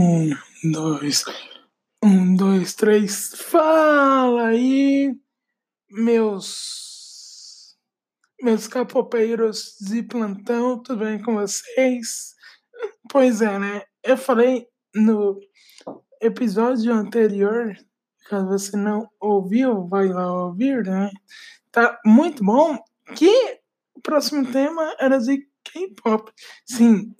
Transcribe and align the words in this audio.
Um, 0.00 0.30
dois, 0.70 1.24
um, 2.04 2.36
dois, 2.36 2.72
três. 2.72 3.34
Fala 3.34 4.46
aí, 4.46 5.12
meus 5.90 7.76
meus 8.40 8.68
capopeiros 8.68 9.74
de 9.80 10.04
plantão, 10.04 10.80
tudo 10.80 11.04
bem 11.04 11.20
com 11.20 11.34
vocês? 11.34 12.36
Pois 13.10 13.42
é, 13.42 13.58
né? 13.58 13.82
Eu 14.04 14.16
falei 14.16 14.68
no 14.94 15.40
episódio 16.22 16.94
anterior, 16.94 17.76
caso 18.28 18.46
você 18.46 18.76
não 18.76 19.10
ouviu, 19.18 19.84
vai 19.88 20.06
lá 20.06 20.44
ouvir, 20.44 20.84
né? 20.84 21.10
Tá 21.72 21.98
muito 22.06 22.44
bom. 22.44 22.78
Que 23.16 23.60
o 23.96 24.00
próximo 24.00 24.46
tema 24.52 24.94
era 25.00 25.18
de 25.18 25.44
K-pop. 25.64 26.32
Sim, 26.64 27.12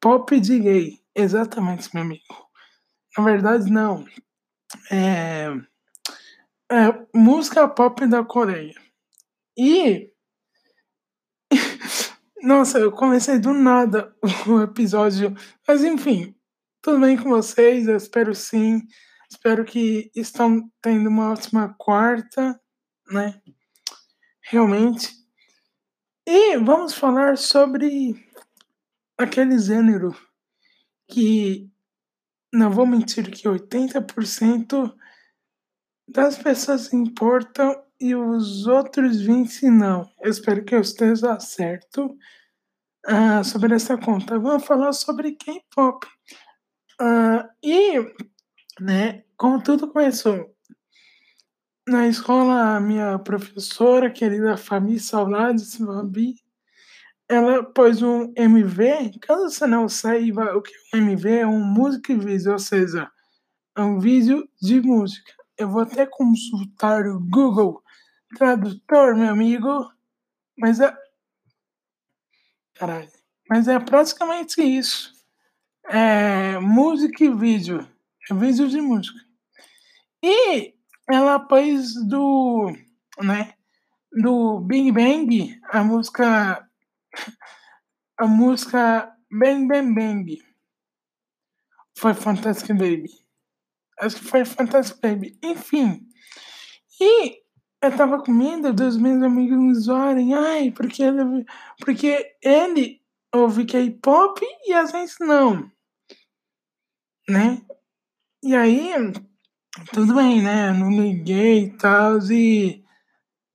pop 0.00 0.40
de 0.40 0.58
gay. 0.58 1.07
Exatamente, 1.18 1.90
meu 1.92 2.04
amigo. 2.04 2.22
Na 3.16 3.24
verdade, 3.24 3.68
não. 3.72 4.06
É, 4.88 5.48
é 6.70 7.06
música 7.12 7.66
pop 7.66 8.06
da 8.06 8.24
Coreia. 8.24 8.80
E. 9.58 10.12
Nossa, 12.40 12.78
eu 12.78 12.92
comecei 12.92 13.40
do 13.40 13.52
nada 13.52 14.14
o 14.46 14.62
episódio. 14.62 15.34
Mas 15.66 15.82
enfim, 15.82 16.36
tudo 16.80 17.00
bem 17.00 17.16
com 17.16 17.30
vocês? 17.30 17.88
Eu 17.88 17.96
espero 17.96 18.32
sim. 18.32 18.80
Espero 19.28 19.64
que 19.64 20.12
estão 20.14 20.70
tendo 20.80 21.08
uma 21.08 21.32
ótima 21.32 21.74
quarta, 21.76 22.60
né? 23.10 23.42
Realmente. 24.40 25.10
E 26.24 26.56
vamos 26.58 26.94
falar 26.94 27.36
sobre 27.36 28.24
aquele 29.18 29.58
gênero 29.58 30.14
que 31.08 31.70
não 32.52 32.70
vou 32.70 32.86
mentir 32.86 33.30
que 33.30 33.48
80% 33.48 34.94
das 36.08 36.38
pessoas 36.38 36.92
importam 36.92 37.82
e 38.00 38.14
os 38.14 38.66
outros 38.66 39.20
20 39.20 39.68
não. 39.70 40.08
Eu 40.20 40.30
espero 40.30 40.64
que 40.64 40.74
eu 40.74 40.80
esteja 40.80 41.38
certo 41.40 42.16
uh, 43.06 43.44
sobre 43.44 43.74
essa 43.74 43.98
conta. 43.98 44.38
Vamos 44.38 44.64
falar 44.64 44.92
sobre 44.92 45.32
K-pop. 45.32 46.06
Uh, 47.00 47.48
e, 47.62 47.98
né, 48.80 49.24
como 49.36 49.62
tudo 49.62 49.88
começou, 49.88 50.54
na 51.86 52.06
escola, 52.06 52.76
a 52.76 52.80
minha 52.80 53.18
professora, 53.18 54.10
querida 54.10 54.56
Fabi, 54.56 55.00
saudades, 55.00 55.76
Fabi, 55.76 56.36
ela 57.28 57.62
pôs 57.62 58.02
um 58.02 58.32
MV. 58.34 59.18
Caso 59.20 59.50
você 59.50 59.66
não 59.66 59.88
saiba 59.88 60.56
o 60.56 60.62
que 60.62 60.72
é 60.72 60.96
um 60.96 61.00
MV, 61.00 61.30
é 61.30 61.46
um 61.46 61.60
música 61.60 62.12
e 62.12 62.16
vídeo, 62.16 62.52
ou 62.52 62.58
seja, 62.58 63.10
é 63.76 63.82
um 63.82 63.98
vídeo 63.98 64.48
de 64.60 64.80
música. 64.80 65.32
Eu 65.56 65.68
vou 65.68 65.82
até 65.82 66.06
consultar 66.06 67.06
o 67.06 67.20
Google 67.20 67.82
Tradutor, 68.36 69.14
meu 69.16 69.28
amigo, 69.28 69.90
mas 70.56 70.80
é. 70.80 70.94
Caralho. 72.74 73.10
Mas 73.48 73.68
é 73.68 73.78
praticamente 73.78 74.62
isso. 74.62 75.12
É 75.84 76.58
música 76.58 77.24
e 77.24 77.34
vídeo. 77.34 77.86
É 78.30 78.34
vídeo 78.34 78.68
de 78.68 78.80
música. 78.80 79.18
E 80.22 80.74
ela 81.10 81.38
pôs 81.38 81.94
do. 82.06 82.72
né? 83.22 83.54
Do 84.10 84.60
Big 84.60 84.90
Bang, 84.90 85.60
a 85.70 85.84
música 85.84 86.67
a 88.18 88.26
música 88.26 89.14
Bang 89.30 89.66
Bang 89.66 89.94
Bang 89.94 90.38
foi 91.96 92.14
Fantastic 92.14 92.76
Baby. 92.76 93.10
Acho 94.00 94.16
que 94.16 94.24
foi 94.24 94.44
Fantastic 94.44 95.00
Baby. 95.00 95.38
Enfim. 95.42 96.06
E 97.00 97.38
eu 97.82 97.96
tava 97.96 98.22
com 98.22 98.32
medo 98.32 98.72
dos 98.72 98.96
meus 98.96 99.22
amigos 99.22 99.58
me 99.58 99.74
zoarem. 99.74 100.34
Ai, 100.34 100.70
porque 100.70 101.02
ele, 101.02 101.44
porque 101.80 102.36
ele 102.42 103.00
ouve 103.32 103.64
K-pop 103.64 104.40
e 104.66 104.72
a 104.72 104.84
gente 104.86 105.14
não. 105.20 105.70
Né? 107.28 107.60
E 108.42 108.54
aí, 108.54 108.92
tudo 109.92 110.14
bem, 110.14 110.42
né? 110.42 110.70
Eu 110.70 110.74
não 110.74 110.90
liguei 110.90 111.64
e 111.64 111.76
tal. 111.76 112.18
E 112.30 112.84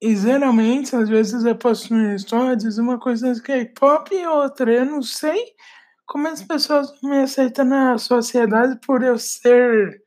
e 0.06 0.18
geralmente, 0.18 0.94
às 0.98 1.08
vezes 1.08 1.46
eu 1.46 1.56
posto 1.56 1.94
no 1.94 2.20
stories 2.20 2.78
uma 2.78 3.00
coisa 3.00 3.34
de 3.34 3.42
K-pop 3.42 4.14
e 4.14 4.28
outra. 4.28 4.70
Eu 4.70 4.86
não 4.86 5.02
sei 5.02 5.42
como 6.06 6.28
as 6.28 6.44
pessoas 6.44 6.92
me 7.02 7.20
aceitam 7.22 7.64
na 7.64 7.98
sociedade 7.98 8.78
por 8.86 9.02
eu 9.02 9.18
ser 9.18 10.04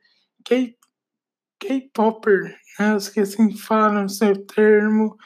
K-popper, 1.59 2.55
né? 2.79 2.95
Os 2.95 3.09
que 3.09 3.21
assim 3.21 3.57
falam 3.57 4.07
seu 4.07 4.45
termo, 4.45 5.17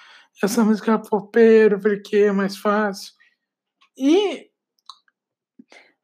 essa 0.42 0.64
música 0.64 0.98
popeiro, 0.98 1.78
porque 1.78 2.16
é 2.16 2.32
mais 2.32 2.56
fácil. 2.56 3.12
E 3.98 4.52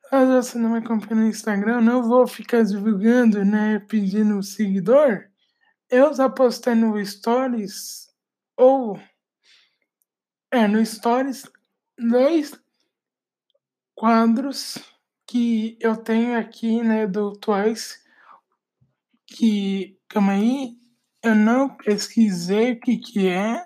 caso 0.10 0.34
você 0.34 0.58
não 0.58 0.72
me 0.72 0.80
acompanha 0.80 1.22
no 1.22 1.28
Instagram, 1.28 1.80
não 1.80 2.04
vou 2.04 2.28
ficar 2.28 2.64
divulgando, 2.64 3.46
né? 3.46 3.80
Pedindo 3.88 4.36
um 4.36 4.42
seguidor. 4.42 5.24
Eu 5.90 6.14
já 6.14 6.28
postei 6.28 6.76
no 6.76 7.02
Stories 7.06 8.06
ou 8.57 9.00
é, 10.51 10.68
no 10.68 10.84
Stories, 10.85 11.44
dois 11.97 12.59
quadros 13.95 14.78
que 15.25 15.78
eu 15.79 15.95
tenho 15.97 16.38
aqui, 16.38 16.81
né, 16.81 17.06
do 17.06 17.34
Twice, 17.34 18.00
que, 19.25 20.00
calma 20.07 20.34
aí, 20.34 20.78
eu 21.22 21.35
não 21.35 21.75
pesquisei 21.75 22.73
o 22.73 22.79
que 22.79 22.97
que 22.97 23.28
é. 23.28 23.66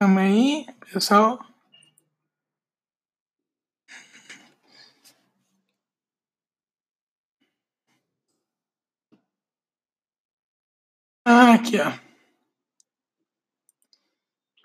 Calma 0.00 0.20
aí, 0.22 0.66
pessoal. 0.92 1.53
Ah, 11.26 11.54
aqui, 11.54 11.78
ó. 11.80 11.92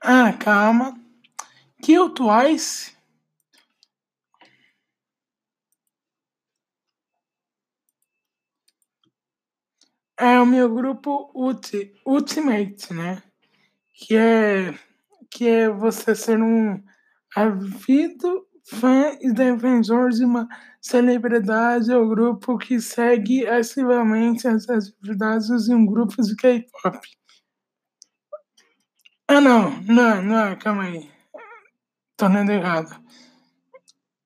Ah, 0.04 0.34
calma. 0.38 0.94
O 2.00 2.10
Twice 2.10 2.94
é 10.18 10.40
o 10.40 10.46
meu 10.46 10.74
grupo 10.74 11.32
ulti, 11.34 11.94
Ultimate, 12.06 12.94
né? 12.94 13.24
Que 13.96 14.16
é 14.18 14.74
que 15.32 15.48
é 15.48 15.70
você 15.70 16.16
ser 16.16 16.42
um 16.42 16.84
ávido 17.36 18.49
fã 18.70 19.18
e 19.20 19.34
defensor 19.34 20.12
de 20.12 20.24
uma 20.24 20.48
celebridade 20.80 21.92
ou 21.92 22.08
grupo 22.08 22.58
que 22.58 22.80
segue 22.80 23.48
ativamente 23.48 24.48
as 24.48 24.70
atividades 24.70 25.66
de 25.66 25.74
um 25.74 25.86
grupo 25.86 26.22
de 26.22 26.36
K-pop. 26.36 27.00
Ah, 29.28 29.42
não, 29.42 29.82
não, 29.82 30.22
não, 30.22 30.56
calma 30.58 30.84
aí. 30.84 31.12
Tô 32.16 32.28
lendo 32.28 32.52
errado. 32.52 33.04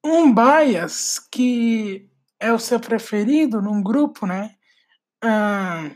Um 0.03 0.33
bias 0.33 1.19
que 1.19 2.09
é 2.39 2.51
o 2.51 2.59
seu 2.59 2.79
preferido 2.79 3.61
num 3.61 3.81
grupo, 3.81 4.25
né? 4.25 4.55
Ah, 5.23 5.89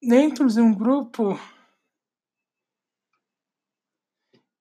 dentro 0.00 0.46
de 0.48 0.60
um 0.60 0.72
grupo. 0.72 1.38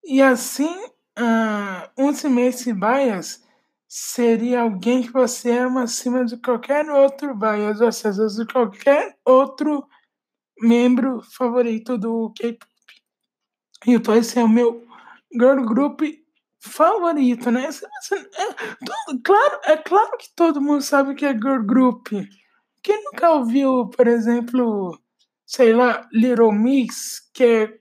E 0.04 0.22
assim 0.22 0.90
uh, 1.20 2.02
ultimate 2.02 2.74
bias 2.74 3.44
seria 3.88 4.62
alguém 4.62 5.02
que 5.02 5.12
você 5.12 5.52
ama 5.52 5.84
acima 5.84 6.24
de 6.24 6.38
qualquer 6.38 6.88
outro 6.90 7.36
bias, 7.36 7.82
ou 7.82 7.92
seja, 7.92 8.28
de 8.28 8.46
qualquer 8.46 9.18
outro 9.26 9.88
membro 10.62 11.22
favorito 11.24 11.98
do 11.98 12.32
K-pop. 12.38 12.66
Então 13.88 14.16
esse 14.16 14.38
é 14.38 14.44
o 14.44 14.50
meu 14.50 14.86
girl 15.32 15.66
group 15.66 16.02
favorito, 16.60 17.50
né? 17.50 17.68
É, 17.68 19.18
claro, 19.24 19.60
é 19.64 19.78
claro 19.78 20.18
que 20.18 20.30
todo 20.36 20.62
mundo 20.62 20.82
sabe 20.82 21.12
o 21.12 21.16
que 21.16 21.26
é 21.26 21.34
girl 21.34 21.64
group. 21.64 22.10
Quem 22.84 23.04
nunca 23.06 23.32
ouviu, 23.32 23.90
por 23.90 24.08
exemplo, 24.08 25.00
sei 25.46 25.74
lá, 25.74 26.08
Little 26.12 26.52
Mix, 26.52 27.30
que 27.34 27.44
é 27.44 27.80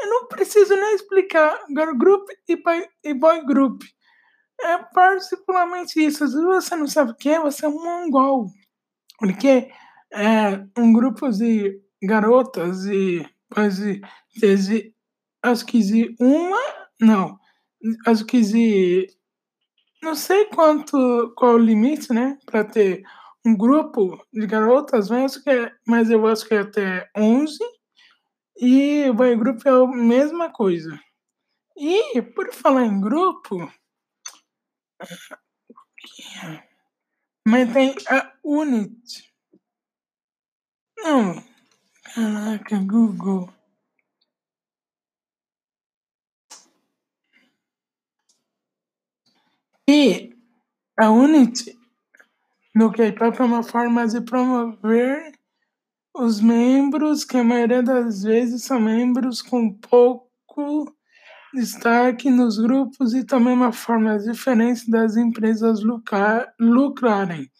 eu 0.00 0.08
não 0.08 0.26
preciso 0.26 0.74
nem 0.74 0.94
explicar 0.94 1.58
girl 1.68 1.96
group 1.96 2.28
e 2.48 3.14
boy, 3.14 3.44
group. 3.44 3.82
É 4.60 4.78
particularmente 4.78 6.04
isso. 6.04 6.26
Se 6.26 6.42
você 6.42 6.76
não 6.76 6.86
sabe 6.86 7.12
o 7.12 7.16
que 7.16 7.30
é, 7.30 7.40
você 7.40 7.64
é 7.64 7.68
um 7.68 7.82
mongol. 7.82 8.46
Porque 9.18 9.70
é 10.12 10.64
um 10.76 10.92
grupo 10.92 11.28
de 11.30 11.80
garotas 12.02 12.84
e 12.86 13.26
quase 13.52 14.00
desde 14.40 14.94
acho 15.42 15.64
que 15.66 16.14
uma, 16.20 16.60
não, 17.00 17.38
acho 18.06 18.24
que 18.24 19.06
não 20.02 20.14
sei 20.14 20.46
quanto, 20.46 21.32
qual 21.36 21.54
o 21.54 21.58
limite, 21.58 22.12
né, 22.12 22.38
para 22.46 22.64
ter 22.64 23.02
um 23.44 23.56
grupo 23.56 24.18
de 24.32 24.46
garotas, 24.46 25.10
mas, 25.10 25.36
que, 25.36 25.72
mas 25.86 26.10
eu 26.10 26.26
acho 26.26 26.46
que 26.46 26.54
é 26.54 26.60
até 26.60 27.10
11. 27.16 27.58
E 28.60 29.08
o 29.08 29.14
boy 29.14 29.34
group 29.36 29.64
é 29.64 29.70
a 29.70 29.86
mesma 29.86 30.52
coisa. 30.52 31.00
E 31.76 32.20
por 32.20 32.52
falar 32.52 32.84
em 32.84 33.00
grupo, 33.00 33.72
mas 37.46 37.72
tem 37.72 37.94
a 38.08 38.32
Unity. 38.44 39.32
Não. 40.98 41.42
Caraca, 42.14 42.78
Google. 42.80 43.48
E 49.88 50.36
a 50.98 51.10
Unity 51.10 51.78
no 52.74 52.92
K-pop 52.92 53.40
é 53.40 53.44
uma 53.44 53.62
forma 53.62 54.06
de 54.06 54.20
promover 54.20 55.39
os 56.14 56.40
membros, 56.40 57.24
que 57.24 57.36
a 57.36 57.44
maioria 57.44 57.82
das 57.82 58.22
vezes 58.22 58.64
são 58.64 58.80
membros 58.80 59.42
com 59.42 59.72
pouco 59.72 60.94
destaque 61.54 62.30
nos 62.30 62.58
grupos 62.58 63.14
e 63.14 63.24
também 63.24 63.54
uma 63.54 63.72
forma 63.72 64.18
diferente 64.18 64.90
das 64.90 65.16
empresas 65.16 65.82
lucrar, 65.82 66.54
lucrarem. 66.58 67.50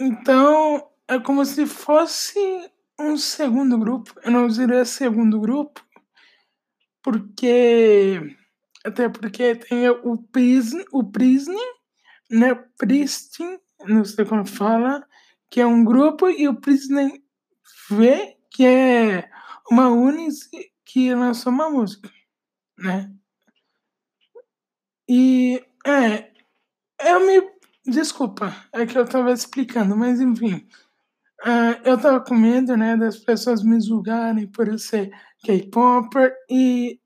Então, 0.00 0.90
é 1.06 1.18
como 1.20 1.44
se 1.44 1.66
fosse 1.66 2.38
um 2.98 3.16
segundo 3.16 3.78
grupo. 3.78 4.14
Eu 4.24 4.30
não 4.30 4.48
diria 4.48 4.84
segundo 4.84 5.40
grupo, 5.40 5.84
porque. 7.02 8.36
Até 8.82 9.10
porque 9.10 9.56
tem 9.56 9.90
o 9.90 10.16
Prism, 10.16 10.80
o 10.90 11.04
Prism, 11.04 11.54
né? 12.30 12.54
Pristin, 12.78 13.58
não 13.86 14.04
sei 14.04 14.24
como 14.24 14.46
fala, 14.46 15.06
que 15.50 15.60
é 15.60 15.66
um 15.66 15.84
grupo, 15.84 16.28
e 16.28 16.48
o 16.48 16.60
Prism 16.60 16.96
V, 17.90 18.36
que 18.50 18.64
é 18.64 19.30
uma 19.70 19.88
Unis 19.88 20.48
que 20.84 21.14
lançou 21.14 21.52
uma 21.52 21.70
música, 21.70 22.10
né? 22.78 23.12
E 25.08 25.64
é, 25.86 26.30
eu 27.00 27.26
me 27.26 27.50
desculpa, 27.86 28.54
é 28.72 28.86
que 28.86 28.96
eu 28.96 29.06
tava 29.08 29.32
explicando, 29.32 29.96
mas 29.96 30.20
enfim, 30.20 30.68
uh, 31.44 31.80
eu 31.84 32.00
tava 32.00 32.20
com 32.20 32.34
medo, 32.34 32.76
né, 32.76 32.96
das 32.96 33.18
pessoas 33.18 33.62
me 33.62 33.80
julgarem 33.80 34.46
por 34.46 34.68
eu 34.68 34.78
ser 34.78 35.10
K-popper 35.44 36.34
e 36.48 37.00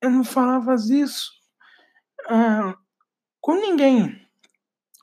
eu 0.00 0.10
não 0.10 0.24
falava 0.24 0.74
isso 0.74 1.30
uh, 2.30 2.76
com 3.40 3.54
ninguém 3.54 4.26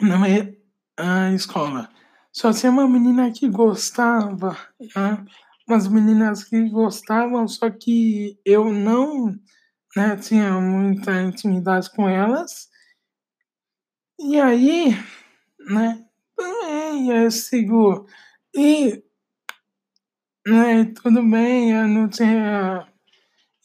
na 0.01 0.17
minha 0.17 0.62
uh, 0.99 1.33
escola. 1.35 1.89
Só 2.31 2.51
tinha 2.51 2.71
uma 2.71 2.87
menina 2.87 3.31
que 3.31 3.47
gostava, 3.47 4.57
né? 4.95 5.25
umas 5.67 5.87
meninas 5.87 6.43
que 6.43 6.69
gostavam, 6.69 7.47
só 7.47 7.69
que 7.69 8.37
eu 8.45 8.71
não 8.71 9.33
né, 9.95 10.17
tinha 10.17 10.51
muita 10.59 11.21
intimidade 11.21 11.89
com 11.91 12.07
elas. 12.09 12.69
E 14.19 14.39
aí, 14.39 14.91
né, 15.69 16.05
também 16.35 17.09
eu 17.11 17.31
sigo. 17.31 18.07
E, 18.55 19.03
né, 20.45 20.85
tudo 21.01 21.23
bem, 21.23 21.71
eu 21.71 21.87
não 21.87 22.09
tinha 22.09 22.87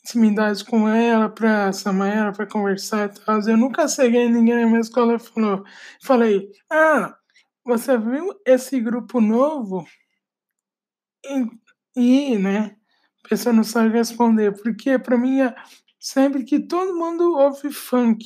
intimidade 0.05 0.65
com 0.65 0.89
ela 0.89 1.29
pra 1.29 1.73
chamar 1.73 2.09
ela 2.09 2.33
pra 2.33 2.47
conversar 2.47 3.07
e 3.11 3.21
tal. 3.25 3.41
Eu 3.41 3.57
nunca 3.57 3.89
cheguei 3.89 4.29
ninguém 4.29 4.57
na 4.57 4.67
minha 4.67 4.81
escola 4.81 5.17
e 5.17 5.19
falou, 5.19 5.65
falei, 6.03 6.51
ah, 6.71 7.18
você 7.69 7.99
viu 7.99 8.35
esse 8.47 8.81
grupo 8.81 9.21
novo? 9.21 9.87
E, 11.95 12.39
né, 12.39 12.77
a 13.25 13.29
pessoa 13.29 13.53
não 13.53 13.63
sabe 13.63 13.91
responder, 13.91 14.57
porque 14.63 14.99
para 14.99 15.19
mim 15.19 15.43
é 15.43 15.55
sempre 16.01 16.45
que 16.45 16.61
todo 16.61 16.97
mundo 16.97 17.37
ouve 17.37 17.71
funk, 17.71 18.25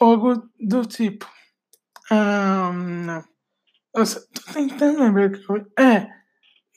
algo 0.00 0.48
do 0.58 0.86
tipo. 0.86 1.30
Um, 2.10 3.22
nossa, 3.94 4.26
tô 4.32 4.52
tentando 4.52 5.00
lembrar 5.00 5.30
que 5.30 5.50
eu... 5.50 5.66
É, 5.78 6.08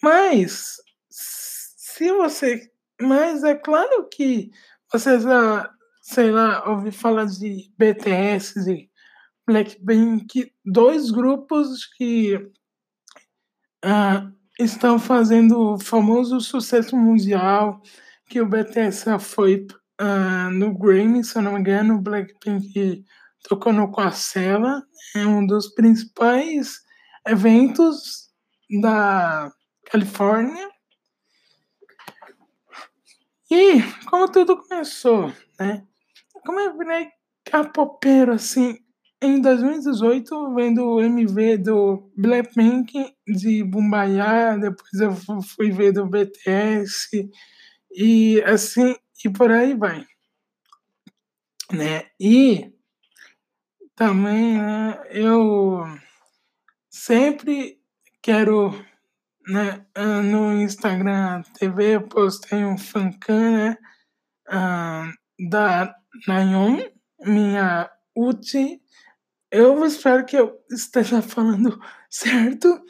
mas 0.04 0.78
se 1.10 2.12
você. 2.12 2.72
Mas 3.02 3.44
é 3.44 3.56
claro 3.56 4.08
que 4.10 4.52
você 4.92 5.20
já, 5.20 5.70
sei 6.02 6.32
lá, 6.32 6.68
ouvi 6.70 6.92
falar 6.92 7.26
de 7.26 7.72
BTS, 7.78 8.66
de 8.66 8.87
Blackpink, 9.48 10.52
dois 10.66 11.10
grupos 11.10 11.86
que 11.86 12.36
uh, 13.86 14.34
estão 14.60 15.00
fazendo 15.00 15.58
o 15.58 15.80
famoso 15.80 16.42
sucesso 16.42 16.98
mundial 16.98 17.82
que 18.30 18.42
o 18.42 18.46
BTS 18.46 19.06
foi 19.20 19.66
uh, 20.02 20.52
no 20.52 20.78
Grammy, 20.78 21.24
se 21.24 21.38
eu 21.38 21.42
não 21.42 21.54
me 21.54 21.60
engano, 21.62 21.96
o 21.96 22.02
Blackpink 22.02 23.06
tocou 23.48 23.72
no 23.72 23.90
Coachella, 23.90 24.84
é 25.16 25.26
um 25.26 25.48
dos 25.48 25.74
principais 25.74 26.82
eventos 27.26 28.30
da 28.82 29.50
Califórnia. 29.86 30.70
E 33.50 33.82
como 34.10 34.30
tudo 34.30 34.58
começou, 34.58 35.32
né? 35.58 35.88
Como 36.46 36.60
eu 36.60 36.78
virei 36.78 37.08
capopeiro, 37.46 38.34
assim, 38.34 38.78
em 39.22 39.42
2018, 39.42 40.54
vendo 40.54 40.86
o 40.86 41.02
MV 41.02 41.58
do 41.58 42.12
Blackpink 42.16 43.16
de 43.28 43.64
Bumbaya, 43.64 44.58
depois 44.58 44.94
eu 45.00 45.42
fui 45.42 45.72
ver 45.72 45.92
do 45.92 46.06
BTS 46.06 47.30
e 47.92 48.42
assim 48.44 48.96
e 49.26 49.30
por 49.30 49.52
aí 49.52 49.74
vai, 49.74 50.06
né? 51.72 52.04
E 52.20 52.72
também, 53.96 54.60
né, 54.60 55.02
eu 55.10 55.84
sempre 56.90 57.82
quero, 58.22 58.72
né, 59.48 59.84
no 60.24 60.54
Instagram 60.62 61.42
TV 61.58 61.96
eu 61.96 62.08
postei 62.08 62.64
um 62.64 62.78
fancam, 62.78 63.52
né, 63.52 63.78
uh, 64.50 65.50
da 65.50 65.96
Nayon, 66.28 66.78
minha 67.26 67.90
Uti 68.16 68.80
eu 69.52 69.86
espero 69.86 70.26
que 70.26 70.38
eu 70.38 70.58
esteja 70.70 71.22
falando 71.22 71.80
certo. 72.10 72.82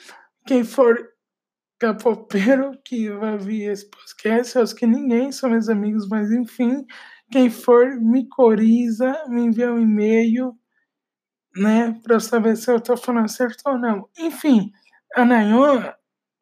Quem 0.45 0.63
for 0.63 0.97
capopeiro 1.79 2.71
que 2.83 3.09
vai 3.11 3.37
vir 3.37 3.71
esse 3.71 3.89
podcast, 3.89 4.57
acho 4.57 4.75
que 4.75 4.87
ninguém 4.87 5.31
são 5.31 5.49
meus 5.49 5.69
amigos, 5.69 6.07
mas 6.09 6.31
enfim, 6.31 6.85
quem 7.31 7.49
for 7.49 7.99
me 8.01 8.27
coriza, 8.27 9.25
me 9.27 9.43
envia 9.43 9.71
um 9.71 9.79
e-mail, 9.79 10.57
né, 11.55 11.99
para 12.03 12.19
saber 12.19 12.55
se 12.55 12.71
eu 12.71 12.77
estou 12.77 12.97
falando 12.97 13.29
certo 13.29 13.61
ou 13.67 13.77
não. 13.77 14.09
Enfim, 14.17 14.71
a 15.15 15.25
Nayon 15.25 15.83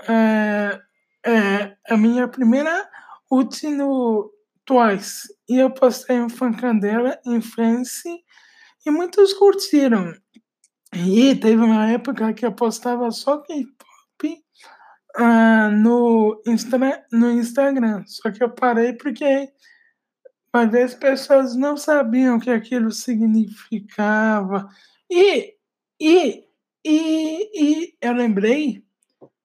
é, 0.07 0.79
é 1.25 1.77
a 1.89 1.97
minha 1.97 2.27
primeira 2.27 2.87
ult 3.29 3.67
no 3.67 4.31
Twice 4.65 5.27
e 5.49 5.57
eu 5.57 5.69
postei 5.71 6.19
um 6.19 6.29
fancam 6.29 6.77
dela 6.77 7.19
em 7.25 7.41
France 7.41 8.09
e 8.85 8.91
muitos 8.91 9.33
curtiram. 9.33 10.13
E 10.93 11.35
teve 11.35 11.61
uma 11.61 11.89
época 11.89 12.33
que 12.33 12.45
eu 12.45 12.53
postava 12.53 13.11
só 13.11 13.39
K-pop 13.39 14.43
uh, 15.17 15.71
no, 15.71 16.41
Insta 16.47 16.77
no 17.11 17.31
Instagram. 17.31 18.03
Só 18.05 18.31
que 18.31 18.43
eu 18.43 18.49
parei 18.49 18.93
porque 18.93 19.49
vezes 20.69 20.93
as 20.93 20.99
pessoas 20.99 21.55
não 21.55 21.75
sabiam 21.75 22.37
o 22.37 22.39
que 22.39 22.49
aquilo 22.49 22.91
significava. 22.91 24.69
E, 25.11 25.55
e, 25.99 26.45
e, 26.85 27.49
e 27.53 27.97
eu 28.01 28.13
lembrei 28.13 28.85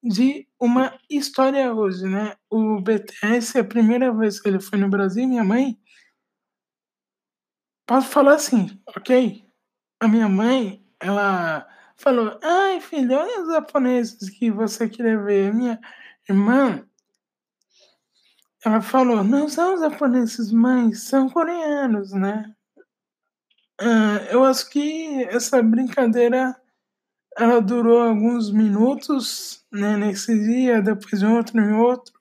de 0.01 0.47
uma 0.59 0.97
história 1.09 1.73
hoje, 1.73 2.05
né? 2.05 2.35
O 2.49 2.79
BTS, 2.79 3.59
a 3.59 3.63
primeira 3.63 4.13
vez 4.13 4.39
que 4.39 4.47
ele 4.47 4.59
foi 4.59 4.79
no 4.79 4.89
Brasil, 4.89 5.27
minha 5.27 5.43
mãe 5.43 5.77
Posso 7.91 8.07
falar 8.07 8.35
assim, 8.35 8.79
ok? 8.95 9.45
A 9.99 10.07
minha 10.07 10.29
mãe, 10.29 10.81
ela 10.97 11.67
falou: 11.97 12.39
Ai, 12.41 12.79
filho, 12.79 13.17
olha 13.17 13.41
os 13.41 13.49
japoneses 13.51 14.29
que 14.29 14.49
você 14.49 14.87
queria 14.87 15.21
ver. 15.21 15.53
Minha 15.53 15.77
irmã, 16.29 16.87
ela 18.63 18.81
falou: 18.81 19.25
Não 19.25 19.49
são 19.49 19.77
japoneses, 19.77 20.53
mas 20.53 21.03
são 21.03 21.27
coreanos, 21.27 22.13
né? 22.13 22.55
Uh, 23.81 24.23
eu 24.29 24.45
acho 24.45 24.69
que 24.69 25.25
essa 25.25 25.61
brincadeira 25.61 26.55
ela 27.37 27.61
durou 27.61 28.03
alguns 28.03 28.53
minutos 28.53 29.65
né, 29.69 29.97
nesse 29.97 30.33
dia, 30.39 30.81
depois 30.81 31.21
em 31.21 31.27
outro, 31.27 31.59
em 31.59 31.73
outro. 31.73 32.13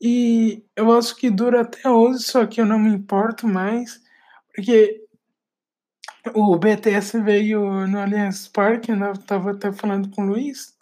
E 0.00 0.64
eu 0.76 0.96
acho 0.96 1.16
que 1.16 1.28
dura 1.28 1.62
até 1.62 1.90
hoje, 1.90 2.22
só 2.22 2.46
que 2.46 2.60
eu 2.60 2.66
não 2.66 2.78
me 2.78 2.90
importo 2.90 3.48
mais, 3.48 4.03
porque 4.54 5.04
o 6.34 6.56
BTS 6.56 7.20
veio 7.20 7.86
no 7.86 7.98
Allianz 8.00 8.48
Parque, 8.48 8.92
né, 8.92 9.10
eu 9.10 9.18
tava 9.18 9.50
até 9.50 9.72
falando 9.72 10.10
com 10.10 10.22
o 10.22 10.26
Luiz, 10.28 10.74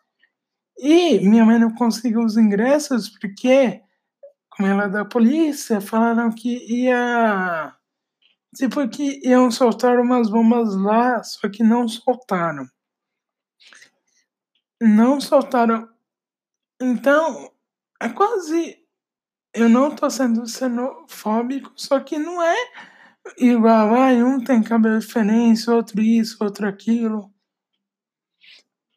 e 0.79 1.21
minha 1.21 1.45
mãe 1.45 1.59
não 1.59 1.75
conseguiu 1.75 2.21
os 2.21 2.37
ingressos 2.37 3.09
porque, 3.19 3.81
como 4.51 4.69
ela 4.69 4.85
é 4.85 4.89
da 4.89 5.05
polícia, 5.05 5.81
falaram 5.81 6.31
que 6.33 6.57
ia. 6.73 7.75
Tipo, 8.55 8.87
que 8.89 9.21
iam 9.27 9.51
soltar 9.51 9.99
umas 9.99 10.29
bombas 10.29 10.75
lá, 10.77 11.23
só 11.23 11.49
que 11.49 11.63
não 11.63 11.89
soltaram. 11.89 12.67
Não 14.81 15.21
soltaram. 15.21 15.89
Então, 16.81 17.53
é 18.01 18.09
quase. 18.09 18.79
Eu 19.55 19.69
não 19.69 19.95
tô 19.95 20.11
sendo 20.11 20.47
xenofóbico, 20.49 21.73
só 21.77 22.01
que 22.01 22.19
não 22.19 22.43
é 22.43 22.57
igual, 23.39 23.95
ai, 23.95 24.23
um 24.23 24.43
tem 24.43 24.63
cabelo 24.63 24.99
diferente, 24.99 25.71
outro 25.71 26.01
isso, 26.01 26.37
outro 26.43 26.67
aquilo. 26.67 27.33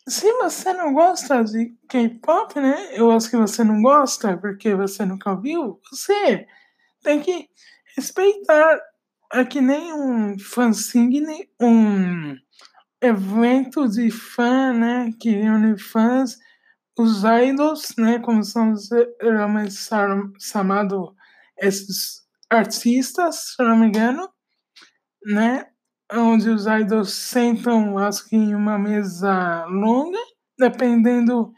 Se 0.07 0.31
você 0.33 0.71
não 0.73 0.93
gosta 0.93 1.43
de 1.43 1.75
K-pop, 1.89 2.59
né? 2.59 2.95
Eu 2.95 3.09
acho 3.11 3.29
que 3.29 3.37
você 3.37 3.63
não 3.63 3.81
gosta 3.81 4.37
porque 4.37 4.75
você 4.75 5.03
nunca 5.03 5.31
ouviu. 5.31 5.79
Você 5.91 6.45
tem 7.03 7.19
que 7.21 7.49
respeitar. 7.95 8.79
É 9.33 9.43
que 9.43 9.59
nem 9.59 9.93
um 9.93 10.37
fansigne, 10.37 11.49
um 11.59 12.35
evento 13.01 13.89
de 13.89 14.11
fã, 14.11 14.73
né? 14.73 15.11
Que 15.19 15.29
une 15.29 15.77
fãs, 15.79 16.37
os 16.97 17.23
idols, 17.23 17.95
né? 17.97 18.19
Como 18.19 18.43
são 18.43 18.75
geralmente 19.21 19.73
chamados 20.39 21.09
esses 21.57 22.24
artistas, 22.49 23.55
se 23.55 23.63
não 23.63 23.77
me 23.77 23.87
engano, 23.87 24.29
né? 25.25 25.65
Onde 26.11 26.49
os 26.49 26.65
idols 26.67 27.13
sentam, 27.13 27.97
acho 27.97 28.27
que 28.29 28.35
em 28.35 28.53
uma 28.53 28.77
mesa 28.77 29.65
longa, 29.65 30.19
dependendo 30.57 31.51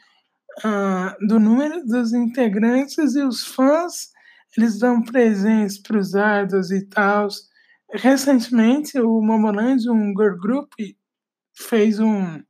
uh, 0.63 1.27
do 1.27 1.39
número 1.39 1.85
dos 1.85 2.13
integrantes 2.13 3.15
e 3.15 3.21
os 3.23 3.45
fãs, 3.45 4.09
eles 4.57 4.79
dão 4.79 5.03
presentes 5.03 5.77
para 5.77 5.97
os 5.97 6.13
idols 6.13 6.71
e 6.71 6.87
tal. 6.87 7.27
Recentemente, 7.93 8.99
o 8.99 9.21
Momoland, 9.21 9.89
um 9.89 10.13
girl 10.17 10.37
group, 10.39 10.71
fez 11.55 11.99
um 11.99 12.41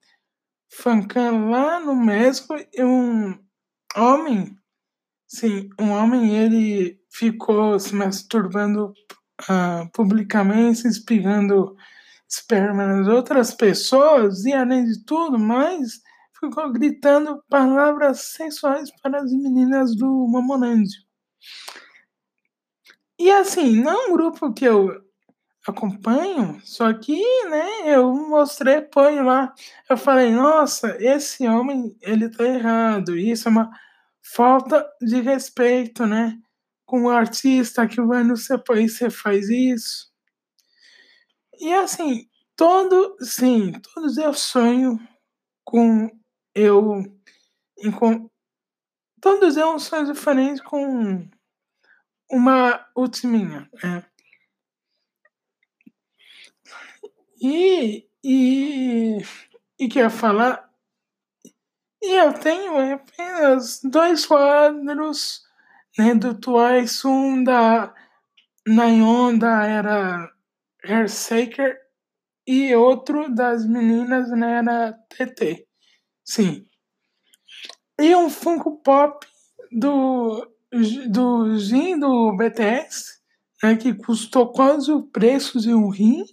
fancam 0.69 1.49
lá 1.49 1.79
no 1.79 1.95
México 1.95 2.55
e 2.73 2.83
um 2.83 3.37
homem, 3.95 4.55
sim, 5.27 5.69
um 5.79 5.91
homem, 5.91 6.35
ele 6.35 6.99
ficou 7.09 7.79
se 7.79 7.93
masturbando 7.93 8.93
uh, 9.49 9.89
publicamente, 9.93 10.87
espirrando 10.87 11.75
esperma 12.29 12.85
nas 12.85 13.07
outras 13.07 13.53
pessoas 13.53 14.45
e, 14.45 14.53
além 14.53 14.85
de 14.85 15.03
tudo 15.05 15.39
mais, 15.39 16.01
ficou 16.39 16.71
gritando 16.71 17.41
palavras 17.49 18.21
sensuais 18.33 18.89
para 19.01 19.21
as 19.21 19.31
meninas 19.31 19.95
do 19.95 20.27
Mamonândio. 20.27 20.99
E 23.19 23.31
assim, 23.31 23.81
não 23.81 23.91
é 23.91 24.07
um 24.07 24.11
grupo 24.13 24.53
que 24.53 24.65
eu 24.65 25.01
acompanho, 25.67 26.59
só 26.63 26.93
que, 26.93 27.19
né, 27.49 27.93
eu 27.95 28.13
mostrei 28.13 28.75
apoio 28.75 29.23
lá. 29.23 29.53
Eu 29.89 29.97
falei, 29.97 30.31
nossa, 30.31 30.95
esse 30.99 31.47
homem, 31.47 31.95
ele 32.01 32.29
tá 32.29 32.45
errado. 32.45 33.17
Isso 33.17 33.47
é 33.47 33.51
uma 33.51 33.69
falta 34.33 34.87
de 35.01 35.21
respeito, 35.21 36.05
né? 36.05 36.39
Com 36.85 37.03
o 37.03 37.09
artista 37.09 37.87
que 37.87 38.01
vai 38.01 38.23
no 38.23 38.37
seu 38.37 38.61
país, 38.61 38.97
você 38.97 39.09
faz 39.09 39.49
isso. 39.49 40.11
E 41.59 41.73
assim, 41.73 42.29
todo, 42.55 43.17
sim, 43.21 43.71
todos 43.93 44.17
eu 44.17 44.33
sonho 44.33 44.99
com 45.63 46.09
eu, 46.53 47.03
com, 47.97 48.29
todos 49.21 49.57
eu 49.57 49.79
sonho 49.79 50.13
diferente 50.13 50.61
com 50.63 51.27
uma 52.29 52.85
ultiminha, 52.95 53.69
né? 53.83 54.05
E, 57.39 58.07
e, 58.23 59.19
e 59.79 59.87
quer 59.87 60.09
falar 60.09 60.66
e 62.01 62.13
eu 62.13 62.33
tenho 62.33 62.93
apenas 62.93 63.81
dois 63.83 64.25
quadros 64.25 65.41
né, 65.97 66.13
do 66.13 66.33
Twice, 66.35 67.05
um 67.07 67.43
da 67.43 67.93
Nayon 68.67 69.37
da 69.37 69.65
era 69.65 70.31
Hairsaker 70.83 71.77
e 72.45 72.73
outro 72.75 73.33
das 73.33 73.65
meninas 73.65 74.29
na 74.29 74.49
era 74.49 74.93
TT. 75.09 75.67
Sim. 76.23 76.65
E 77.99 78.15
um 78.15 78.29
Funko 78.29 78.77
Pop 78.77 79.25
do, 79.71 80.47
do 81.09 81.57
Jin 81.57 81.99
do 81.99 82.35
BTS, 82.37 83.19
né, 83.63 83.75
que 83.75 83.93
custou 83.93 84.51
quase 84.51 84.91
o 84.91 85.03
preço 85.03 85.59
de 85.59 85.73
um 85.73 85.89
rim. 85.89 86.23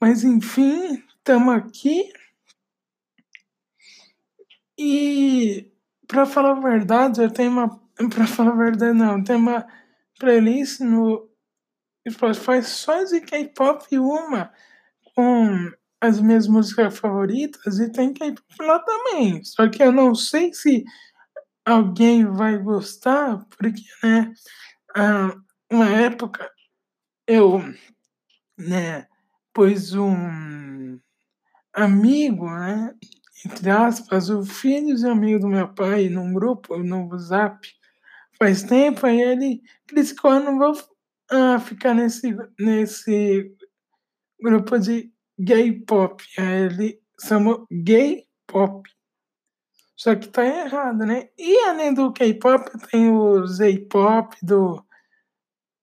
Mas 0.00 0.24
enfim, 0.24 1.02
estamos 1.16 1.54
aqui. 1.54 2.12
E 4.82 5.70
para 6.08 6.24
falar 6.24 6.52
a 6.52 6.60
verdade, 6.60 7.20
eu 7.22 7.30
tenho 7.30 7.50
uma. 7.50 7.78
Para 8.14 8.26
falar 8.26 8.52
a 8.52 8.56
verdade, 8.56 8.96
não, 8.96 9.22
tem 9.22 9.36
uma 9.36 9.66
playlist 10.18 10.80
no 10.80 11.28
Spotify 12.10 12.62
só 12.62 13.04
de 13.04 13.20
K-pop 13.22 13.84
e 13.92 13.98
uma 13.98 14.52
com 15.14 15.72
as 16.00 16.20
minhas 16.20 16.48
músicas 16.48 16.98
favoritas 16.98 17.78
e 17.80 17.92
tem 17.92 18.12
K-pop 18.14 18.44
lá 18.62 18.78
também. 18.80 19.44
Só 19.44 19.68
que 19.68 19.82
eu 19.82 19.92
não 19.92 20.14
sei 20.14 20.54
se 20.54 20.84
alguém 21.64 22.24
vai 22.26 22.58
gostar, 22.58 23.44
porque, 23.58 23.82
né, 24.04 24.32
uma 25.72 25.86
época 25.90 26.50
eu, 27.26 27.60
né, 28.58 29.06
pus 29.54 29.94
um 29.94 30.98
amigo, 31.74 32.50
né, 32.50 32.94
entre 33.44 33.70
aspas, 33.70 34.30
o 34.30 34.44
filho 34.44 34.94
de 34.94 35.06
amigo 35.06 35.40
do 35.40 35.48
meu 35.48 35.68
pai 35.68 36.08
num 36.08 36.32
grupo, 36.32 36.78
no 36.78 37.18
Zap, 37.18 37.66
faz 38.38 38.62
tempo, 38.62 39.06
aí 39.06 39.20
ele 39.20 39.62
criticou, 39.86 40.32
eu 40.32 40.40
não 40.40 40.58
vou 40.58 40.74
ah, 41.30 41.58
ficar 41.60 41.94
nesse, 41.94 42.36
nesse 42.58 43.54
grupo 44.40 44.78
de 44.78 45.12
gay 45.38 45.72
pop. 45.72 46.22
Aí 46.38 46.62
ele 46.62 47.00
chamou 47.20 47.66
gay 47.70 48.26
pop. 48.46 48.88
Só 49.96 50.14
que 50.14 50.28
tá 50.28 50.44
errado, 50.44 51.04
né? 51.04 51.28
E 51.38 51.58
além 51.68 51.92
do 51.92 52.10
K-pop, 52.10 52.70
tem 52.90 53.10
o 53.10 53.46
Z-pop 53.46 54.34
do 54.42 54.82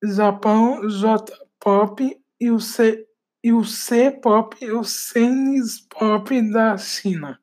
Japão, 0.04 0.90
J-pop 0.90 2.20
e 2.40 2.50
o 2.50 2.60
C 2.60 3.08
e 3.44 3.54
o 3.54 3.64
C-pop 3.64 4.58
e 4.60 4.72
o 4.72 4.84
Chinese 4.84 5.88
pop 5.88 6.52
da 6.52 6.76
China. 6.78 7.40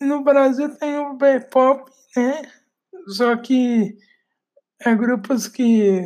No 0.00 0.22
Brasil 0.22 0.76
tem 0.76 0.96
o 0.98 1.14
B-pop, 1.14 1.90
né? 2.16 2.42
Só 3.08 3.36
que 3.36 3.96
é 4.80 4.94
grupos 4.94 5.48
que. 5.48 6.02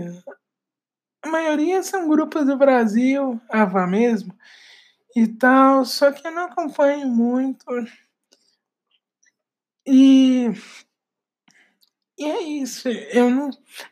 A 1.22 1.28
maioria 1.28 1.82
são 1.82 2.08
grupos 2.08 2.46
do 2.46 2.56
Brasil, 2.56 3.40
Ava 3.48 3.86
mesmo, 3.86 4.34
e 5.14 5.26
tal, 5.28 5.84
só 5.84 6.10
que 6.10 6.26
eu 6.26 6.32
não 6.32 6.44
acompanho 6.44 7.08
muito. 7.08 7.64
E. 9.86 10.50
E 12.18 12.24
é 12.24 12.42
isso. 12.42 12.88
Eu 12.88 13.30
não, 13.30 13.50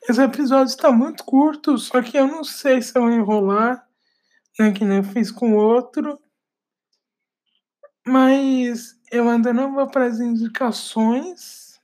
esse 0.08 0.22
episódio 0.22 0.70
está 0.70 0.92
muito 0.92 1.24
curto, 1.24 1.76
só 1.78 2.02
que 2.02 2.16
eu 2.16 2.26
não 2.26 2.44
sei 2.44 2.80
se 2.82 2.96
eu 2.96 3.02
vou 3.02 3.10
enrolar, 3.10 3.86
né? 4.58 4.72
Que 4.72 4.84
nem 4.84 4.98
eu 4.98 5.04
fiz 5.04 5.30
com 5.30 5.54
outro. 5.54 6.20
Mas 8.10 8.98
eu 9.12 9.28
ainda 9.28 9.52
não 9.52 9.72
vou 9.72 9.86
para 9.86 10.06
as 10.06 10.18
indicações, 10.18 11.80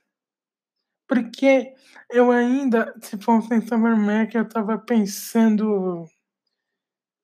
porque 1.07 1.73
eu 2.11 2.31
ainda, 2.31 2.93
tipo, 2.99 3.31
ontem 3.31 3.61
Mac, 3.97 4.35
eu 4.35 4.49
tava 4.49 4.77
pensando 4.77 6.05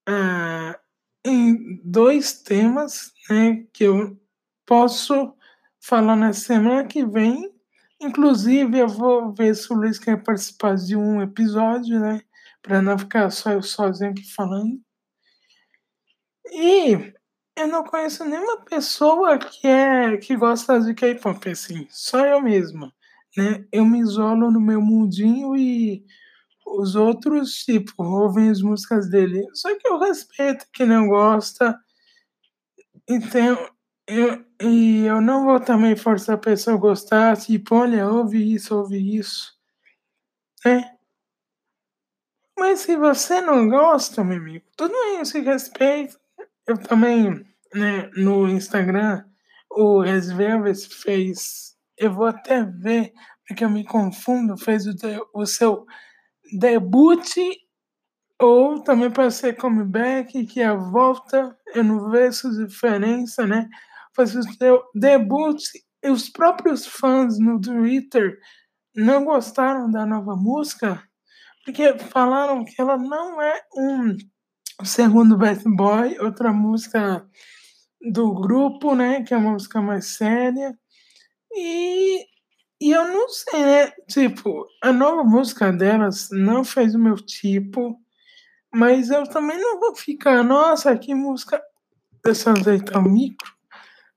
ah, 0.07 0.79
em 1.25 1.81
dois 1.83 2.43
temas, 2.43 3.11
né, 3.29 3.65
que 3.73 3.83
eu 3.83 4.17
posso 4.65 5.35
falar 5.81 6.15
na 6.15 6.31
semana 6.31 6.87
que 6.87 7.05
vem. 7.05 7.53
Inclusive, 8.01 8.77
eu 8.79 8.87
vou 8.87 9.33
ver 9.33 9.53
se 9.53 9.69
o 9.73 9.75
Luiz 9.75 9.99
quer 9.99 10.23
participar 10.23 10.75
de 10.75 10.95
um 10.95 11.21
episódio, 11.21 11.99
né, 11.99 12.21
para 12.61 12.81
não 12.81 12.97
ficar 12.97 13.29
só 13.31 13.51
eu 13.51 13.61
sozinho 13.61 14.11
aqui 14.11 14.23
falando. 14.33 14.81
E 16.45 17.13
eu 17.55 17.67
não 17.67 17.83
conheço 17.83 18.25
nenhuma 18.25 18.61
pessoa 18.61 19.37
que 19.37 19.67
é 19.67 20.17
que 20.17 20.35
gosta 20.35 20.79
de 20.79 20.93
K-pop 20.93 21.49
assim, 21.49 21.87
só 21.89 22.25
eu 22.25 22.41
mesmo. 22.41 22.91
né, 23.37 23.65
eu 23.71 23.85
me 23.85 23.99
isolo 23.99 24.51
no 24.51 24.61
meu 24.61 24.81
mundinho 24.81 25.55
e 25.55 26.05
os 26.65 26.95
outros, 26.95 27.63
tipo, 27.65 28.03
ouvem 28.03 28.49
as 28.49 28.61
músicas 28.61 29.09
dele. 29.09 29.47
Só 29.53 29.75
que 29.77 29.87
eu 29.87 29.99
respeito 29.99 30.65
quem 30.73 30.87
não 30.87 31.07
gosta. 31.07 31.77
Então, 33.07 33.69
eu, 34.07 34.45
e 34.61 35.05
eu 35.05 35.21
não 35.21 35.45
vou 35.45 35.59
também 35.59 35.95
forçar 35.95 36.35
a 36.35 36.37
pessoa 36.37 36.75
a 36.75 36.79
gostar, 36.79 37.37
tipo, 37.37 37.75
olha, 37.75 38.07
ouve 38.07 38.53
isso, 38.53 38.75
ouve 38.75 39.17
isso. 39.17 39.53
Né? 40.65 40.95
Mas 42.57 42.81
se 42.81 42.95
você 42.95 43.41
não 43.41 43.67
gosta, 43.67 44.23
meu 44.23 44.37
amigo, 44.37 44.65
tudo 44.77 44.93
bem, 44.93 45.25
se 45.25 45.39
respeita. 45.41 46.22
Eu 46.67 46.77
também, 46.77 47.45
né, 47.73 48.09
no 48.15 48.47
Instagram, 48.47 49.23
o 49.69 50.01
Resvelves 50.01 50.85
fez. 50.85 51.75
Eu 51.97 52.13
vou 52.13 52.25
até 52.25 52.63
ver, 52.63 53.11
porque 53.47 53.63
eu 53.65 53.69
me 53.69 53.83
confundo, 53.83 54.57
fez 54.57 54.85
o, 54.87 54.93
o 55.33 55.45
seu 55.45 55.85
debut 56.57 57.37
ou 58.39 58.81
também 58.83 59.09
pode 59.09 59.33
ser 59.33 59.55
comeback, 59.55 60.45
que 60.45 60.61
é 60.61 60.65
a 60.65 60.75
volta, 60.75 61.57
eu 61.73 61.83
não 61.83 62.09
vejo 62.09 62.49
diferença, 62.65 63.47
né? 63.47 63.69
Faz 64.15 64.35
o 64.35 64.43
seu 64.43 64.83
debut 64.93 65.61
e 66.03 66.09
os 66.09 66.29
próprios 66.29 66.85
fãs 66.85 67.39
no 67.39 67.59
Twitter 67.59 68.37
não 68.95 69.23
gostaram 69.25 69.89
da 69.89 70.05
nova 70.05 70.35
música, 70.35 71.01
porque 71.63 71.97
falaram 71.97 72.65
que 72.65 72.79
ela 72.79 72.97
não 72.97 73.41
é 73.41 73.61
um 73.75 74.15
segundo 74.85 75.37
Best 75.37 75.63
Boy, 75.65 76.19
outra 76.19 76.51
música 76.51 77.25
do 78.11 78.33
grupo, 78.33 78.95
né? 78.95 79.23
Que 79.23 79.33
é 79.33 79.37
uma 79.37 79.53
música 79.53 79.81
mais 79.81 80.15
séria. 80.17 80.77
E, 81.51 82.25
e 82.81 82.91
eu 82.91 83.07
não 83.07 83.29
sei, 83.29 83.61
né? 83.61 83.91
Tipo, 84.09 84.67
a 84.81 84.91
nova 84.91 85.23
música 85.23 85.71
delas 85.71 86.29
não 86.31 86.63
fez 86.63 86.95
o 86.95 86.99
meu 86.99 87.15
tipo, 87.15 87.97
mas 88.73 89.09
eu 89.09 89.23
também 89.27 89.59
não 89.59 89.79
vou 89.79 89.95
ficar, 89.95 90.43
nossa, 90.43 90.97
que 90.97 91.13
música. 91.13 91.61
Deixa 92.23 92.49
eu 92.49 92.53
ajeitar 92.53 93.05
o 93.05 93.09
micro. 93.09 93.53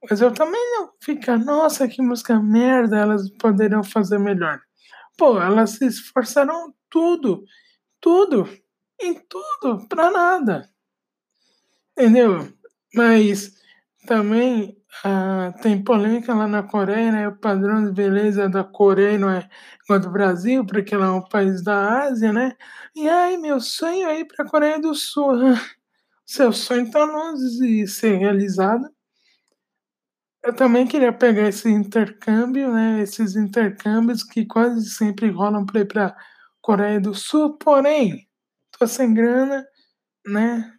Mas 0.09 0.21
eu 0.21 0.33
também 0.33 0.61
não 0.73 0.87
vou 0.87 0.97
ficar, 1.01 1.39
nossa, 1.39 1.89
que 1.89 2.01
música 2.01 2.41
merda, 2.41 2.97
elas 2.97 3.29
poderiam 3.31 3.83
fazer 3.83 4.19
melhor. 4.19 4.61
Pô, 5.19 5.41
elas 5.41 5.71
se 5.71 5.87
esforçaram 5.87 6.73
tudo, 6.89 7.45
tudo, 8.01 8.49
em 9.01 9.15
tudo, 9.15 9.87
pra 9.89 10.11
nada. 10.11 10.69
Entendeu? 11.97 12.53
Mas 12.95 13.53
também 14.07 14.77
ah, 15.05 15.53
tem 15.63 15.83
polêmica 15.83 16.35
lá 16.35 16.47
na 16.47 16.63
Coreia, 16.63 17.13
né? 17.13 17.29
O 17.29 17.37
padrão 17.37 17.85
de 17.85 17.93
beleza 17.93 18.49
da 18.49 18.65
Coreia 18.65 19.19
não 19.19 19.31
é 19.31 19.49
igual 19.85 20.01
do 20.01 20.11
Brasil, 20.11 20.65
porque 20.67 20.95
ela 20.95 21.07
é 21.07 21.11
um 21.11 21.23
país 21.29 21.63
da 21.63 22.05
Ásia, 22.05 22.33
né? 22.33 22.57
E 22.95 23.09
ai, 23.09 23.37
meu 23.37 23.61
sonho 23.61 24.09
é 24.09 24.25
para 24.25 24.45
a 24.47 24.49
Coreia 24.49 24.81
do 24.81 24.95
Sul. 24.95 25.35
Seu 26.27 26.53
sonho 26.53 26.87
está 26.87 27.05
longe 27.05 27.59
de 27.59 27.87
ser 27.87 28.17
realizado. 28.17 28.89
Eu 30.43 30.55
também 30.55 30.87
queria 30.87 31.13
pegar 31.13 31.49
esse 31.49 31.69
intercâmbio, 31.69 32.73
né? 32.73 33.03
Esses 33.03 33.37
intercâmbios 33.37 34.23
que 34.23 34.47
quase 34.47 34.89
sempre 34.91 35.29
rolam 35.31 35.67
para 35.67 35.81
ir 35.81 35.87
para 35.87 36.17
Coreia 36.61 37.01
do 37.01 37.15
Sul, 37.15 37.59
porém, 37.59 38.26
tô 38.79 38.87
sem 38.87 39.13
grana, 39.15 39.67
né? 40.27 40.73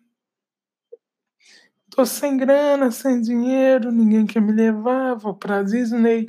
Tô 1.92 2.06
sem 2.06 2.38
grana, 2.38 2.92
sem 2.92 3.22
dinheiro, 3.22 3.92
ninguém 3.92 4.26
quer 4.26 4.42
me 4.42 4.52
levar, 4.52 5.16
vou 5.16 5.36
pra 5.36 5.64
Disney. 5.64 6.28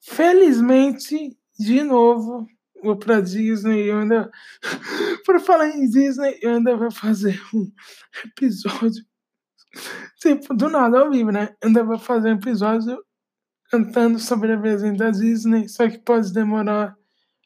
Felizmente, 0.00 1.36
de 1.58 1.82
novo, 1.82 2.46
vou 2.82 2.96
pra 2.96 3.20
Disney. 3.20 3.88
Eu 3.90 3.98
ainda, 4.00 4.30
por 5.26 5.40
falar 5.40 5.68
em 5.70 5.88
Disney, 5.88 6.38
eu 6.42 6.54
ainda 6.54 6.76
vou 6.76 6.90
fazer 6.92 7.40
um 7.54 7.70
episódio, 8.26 9.04
tipo, 10.20 10.54
do 10.54 10.68
nada 10.68 11.00
ao 11.00 11.10
vivo, 11.10 11.30
né? 11.32 11.54
Eu 11.62 11.68
ainda 11.68 11.84
vou 11.84 11.98
fazer 11.98 12.30
um 12.30 12.36
episódio 12.36 13.02
cantando 13.70 14.18
sobre 14.18 14.52
a 14.52 14.56
viagem 14.56 14.96
da 14.96 15.10
Disney, 15.10 15.68
só 15.68 15.88
que 15.88 15.98
pode 15.98 16.32
demorar, 16.32 16.96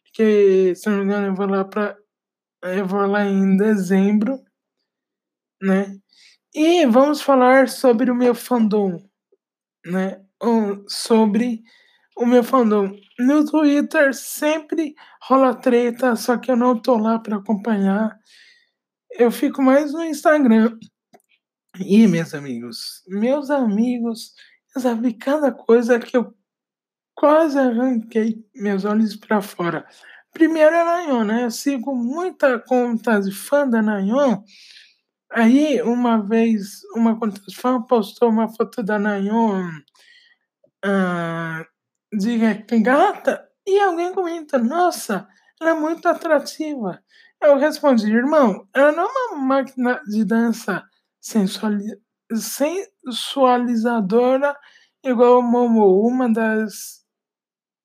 porque, 0.05 0.75
se 0.77 0.89
não 0.91 0.99
me 0.99 1.05
engano, 1.05 1.29
eu 1.29 1.35
vou 1.35 1.47
lá 1.47 1.65
pra. 1.65 1.97
Eu 2.67 2.87
vou 2.87 3.07
lá 3.07 3.27
em 3.27 3.59
dezembro, 3.59 4.43
né? 5.61 5.99
E 6.55 6.87
vamos 6.87 7.21
falar 7.21 7.69
sobre 7.69 8.11
o 8.11 8.15
meu 8.15 8.35
fandom, 8.35 9.07
né? 9.85 10.25
sobre 10.89 11.63
o 12.17 12.25
meu 12.25 12.43
fandom. 12.43 12.91
No 13.19 13.45
Twitter 13.45 14.15
sempre 14.15 14.95
rola 15.21 15.55
treta, 15.55 16.17
só 16.17 16.39
que 16.39 16.51
eu 16.51 16.57
não 16.57 16.81
tô 16.81 16.97
lá 16.97 17.19
para 17.19 17.37
acompanhar. 17.37 18.19
Eu 19.11 19.31
fico 19.31 19.63
mais 19.63 19.93
no 19.93 20.03
Instagram. 20.03 20.79
E 21.79 22.07
meus 22.07 22.33
amigos, 22.33 23.03
meus 23.07 23.51
amigos, 23.51 24.33
eu 24.75 24.97
vi 24.97 25.13
cada 25.13 25.53
coisa 25.53 25.99
que 25.99 26.17
eu 26.17 26.35
quase 27.15 27.59
arranquei 27.59 28.43
meus 28.55 28.87
olhos 28.87 29.17
para 29.17 29.43
fora. 29.43 29.87
Primeiro 30.35 30.75
é 30.75 30.81
a 30.83 30.85
Nayon, 30.85 31.25
né? 31.25 31.45
Eu 31.45 31.51
sigo 31.51 31.95
muita 31.95 32.59
conta 32.59 33.21
de 33.21 33.33
fã 33.33 33.67
da 33.67 33.81
Nayon 33.81 34.43
Aí, 35.37 35.83
uma 35.83 36.23
vez, 36.23 36.83
uma 36.95 37.19
conta 37.19 37.41
de 37.41 37.57
fã 37.57 37.83
postou 37.83 38.29
uma 38.29 38.49
foto 38.49 38.85
da 38.85 39.01
Nayon 39.01 39.69
uh, 40.85 41.65
de 42.17 42.39
gata 42.81 43.45
e 43.67 43.81
alguém 43.81 44.15
comenta: 44.15 44.59
Nossa, 44.59 45.27
ela 45.61 45.71
é 45.71 45.75
muito 45.75 46.07
atrativa. 46.07 47.03
Eu 47.43 47.59
respondi: 47.59 48.13
Irmão, 48.13 48.69
ela 48.73 48.93
não 48.93 49.03
é 49.05 49.33
uma 49.33 49.45
máquina 49.45 50.01
de 50.07 50.25
dança 50.25 50.85
sensuali 51.21 51.85
sensualizadora 52.33 54.57
igual 55.05 55.41
a 55.41 55.43
Momo, 55.43 56.01
uma 56.07 56.33
das 56.33 57.04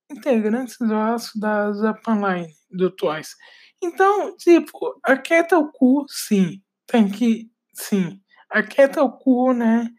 integrantes 0.09 0.77
do 0.79 0.95
aço 0.95 1.39
da 1.39 1.71
Japanline 1.73 2.53
do 2.69 2.89
Twice. 2.91 3.35
Então, 3.81 4.35
tipo, 4.37 4.99
aquieta 5.03 5.57
o 5.57 5.71
cu, 5.71 6.05
sim 6.07 6.61
tem 6.89 7.07
que, 7.09 7.49
sim, 7.73 8.19
aquieta 8.49 9.03
o 9.03 9.11
cu, 9.11 9.53
né? 9.53 9.89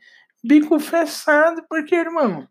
Bico 0.43 0.79
fechado, 0.81 1.63
porque, 1.69 1.95
irmão, 1.95 2.49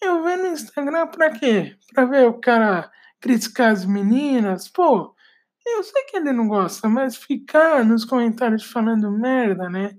eu 0.00 0.22
vejo 0.22 0.42
no 0.42 0.48
Instagram 0.48 1.06
pra 1.08 1.30
quê? 1.30 1.76
Pra 1.94 2.04
ver 2.04 2.26
o 2.26 2.40
cara 2.40 2.90
criticar 3.20 3.72
as 3.72 3.84
meninas? 3.86 4.68
Pô, 4.68 5.14
eu 5.66 5.82
sei 5.82 6.04
que 6.04 6.16
ele 6.18 6.32
não 6.32 6.48
gosta, 6.48 6.88
mas 6.88 7.16
ficar 7.16 7.84
nos 7.84 8.04
comentários 8.04 8.64
falando 8.64 9.10
merda, 9.10 9.70
né? 9.70 9.96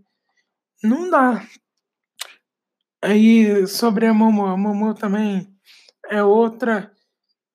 Não 0.83 1.09
dá. 1.09 1.43
Aí, 3.01 3.65
sobre 3.67 4.05
a 4.05 4.13
Momo, 4.13 4.45
a 4.45 4.57
Momo 4.57 4.93
também 4.93 5.47
é 6.09 6.23
outra 6.23 6.91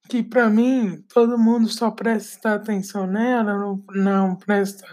que, 0.09 0.23
pra 0.23 0.51
mim, 0.51 1.03
todo 1.09 1.39
mundo 1.39 1.69
só 1.69 1.91
presta 1.91 2.55
atenção 2.55 3.07
nela, 3.07 3.55
não, 3.55 3.85
não 3.95 4.37
presta 4.37 4.87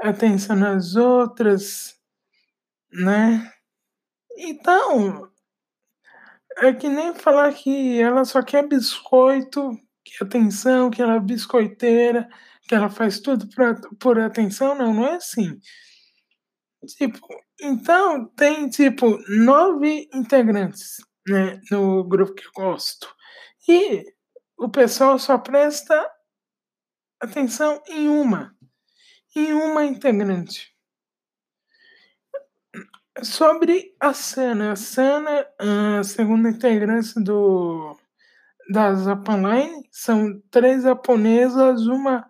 atenção 0.00 0.56
nas 0.56 0.96
outras, 0.96 1.94
né? 2.92 3.52
Então, 4.38 5.30
é 6.58 6.72
que 6.72 6.88
nem 6.88 7.14
falar 7.14 7.52
que 7.54 8.00
ela 8.00 8.24
só 8.24 8.42
quer 8.42 8.66
biscoito, 8.66 9.70
que 10.04 10.22
atenção, 10.24 10.90
que 10.90 11.02
ela 11.02 11.14
é 11.16 11.20
biscoiteira, 11.20 12.28
que 12.68 12.74
ela 12.74 12.90
faz 12.90 13.20
tudo 13.20 13.48
pra, 13.48 13.74
por 14.00 14.18
atenção, 14.18 14.74
não, 14.74 14.92
não 14.94 15.06
é 15.06 15.16
assim. 15.16 15.58
Tipo, 16.96 17.18
então 17.60 18.26
tem 18.36 18.68
tipo 18.68 19.18
nove 19.28 20.08
integrantes, 20.14 20.96
né, 21.28 21.60
no 21.70 22.04
grupo 22.04 22.34
que 22.34 22.46
eu 22.46 22.52
gosto. 22.54 23.08
E 23.68 24.04
o 24.58 24.68
pessoal 24.68 25.18
só 25.18 25.38
presta 25.38 26.10
atenção 27.20 27.80
em 27.86 28.08
uma 28.08 28.56
e 29.34 29.52
uma 29.52 29.84
integrante. 29.84 30.74
Sobre 33.22 33.94
a 34.00 34.12
cena, 34.12 34.72
a 34.72 34.76
cena, 34.76 35.46
a 35.58 36.02
segunda 36.02 36.50
integrante 36.50 37.20
do 37.22 37.96
da 38.70 38.94
Japanline 38.94 39.88
são 39.90 40.40
três 40.50 40.82
japonesas, 40.82 41.86
uma 41.86 42.28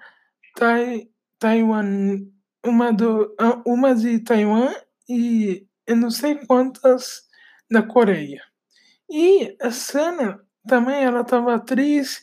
tai, 0.55 1.11
Taiwan, 1.39 2.21
uma 2.65 2.93
do 2.93 3.35
uma 3.67 3.95
de 3.95 4.21
Taiwan 4.21 4.73
e 5.09 5.67
eu 5.87 5.97
não 5.97 6.11
sei 6.11 6.37
quantas 6.47 7.23
da 7.71 7.83
Coreia. 7.83 8.43
E 9.11 9.57
a 9.61 9.71
Sana 9.71 10.48
também 10.69 11.03
ela 11.03 11.23
estava 11.23 11.59
triste 11.59 12.23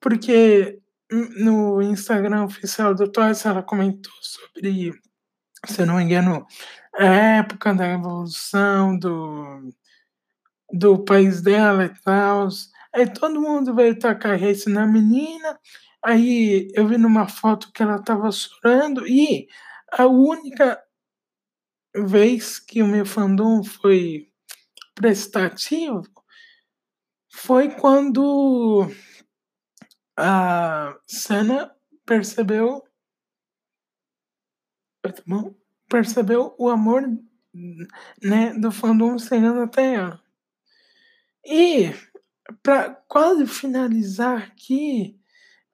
porque 0.00 0.78
no 1.10 1.82
Instagram 1.82 2.44
oficial 2.44 2.94
do 2.94 3.10
Toys, 3.10 3.44
ela 3.44 3.62
comentou 3.62 4.12
sobre, 4.20 4.92
se 5.66 5.82
eu 5.82 5.86
não 5.86 5.96
me 5.96 6.04
engano, 6.04 6.46
a 6.94 7.04
época 7.04 7.74
da 7.74 7.88
evolução 7.88 8.98
do, 8.98 9.70
do 10.72 11.04
país 11.04 11.42
dela 11.42 11.86
e 11.86 12.02
tal. 12.02 12.48
Aí 12.92 13.12
todo 13.12 13.40
mundo 13.40 13.74
veio 13.74 13.98
tacar 13.98 14.42
hate 14.42 14.68
na 14.68 14.86
menina. 14.86 15.58
Aí 16.02 16.68
eu 16.74 16.86
vi 16.86 16.96
numa 16.98 17.28
foto 17.28 17.72
que 17.72 17.82
ela 17.82 17.96
estava 17.96 18.30
chorando. 18.32 19.06
E 19.06 19.48
a 19.92 20.06
única 20.06 20.80
vez 21.94 22.58
que 22.58 22.82
o 22.82 22.86
meu 22.86 23.04
fandom 23.04 23.62
foi 23.64 24.28
prestativo 24.94 26.02
foi 27.30 27.70
quando 27.70 28.86
a 30.16 30.96
Sana 31.06 31.74
percebeu 32.04 32.84
percebeu 35.88 36.54
o 36.58 36.68
amor 36.68 37.02
né, 38.22 38.52
do 38.54 38.70
fandom 38.70 39.18
chegando 39.18 39.62
até 39.62 39.94
ela. 39.94 40.22
E 41.44 41.92
para 42.62 42.94
quase 43.08 43.46
finalizar 43.46 44.42
aqui, 44.42 45.18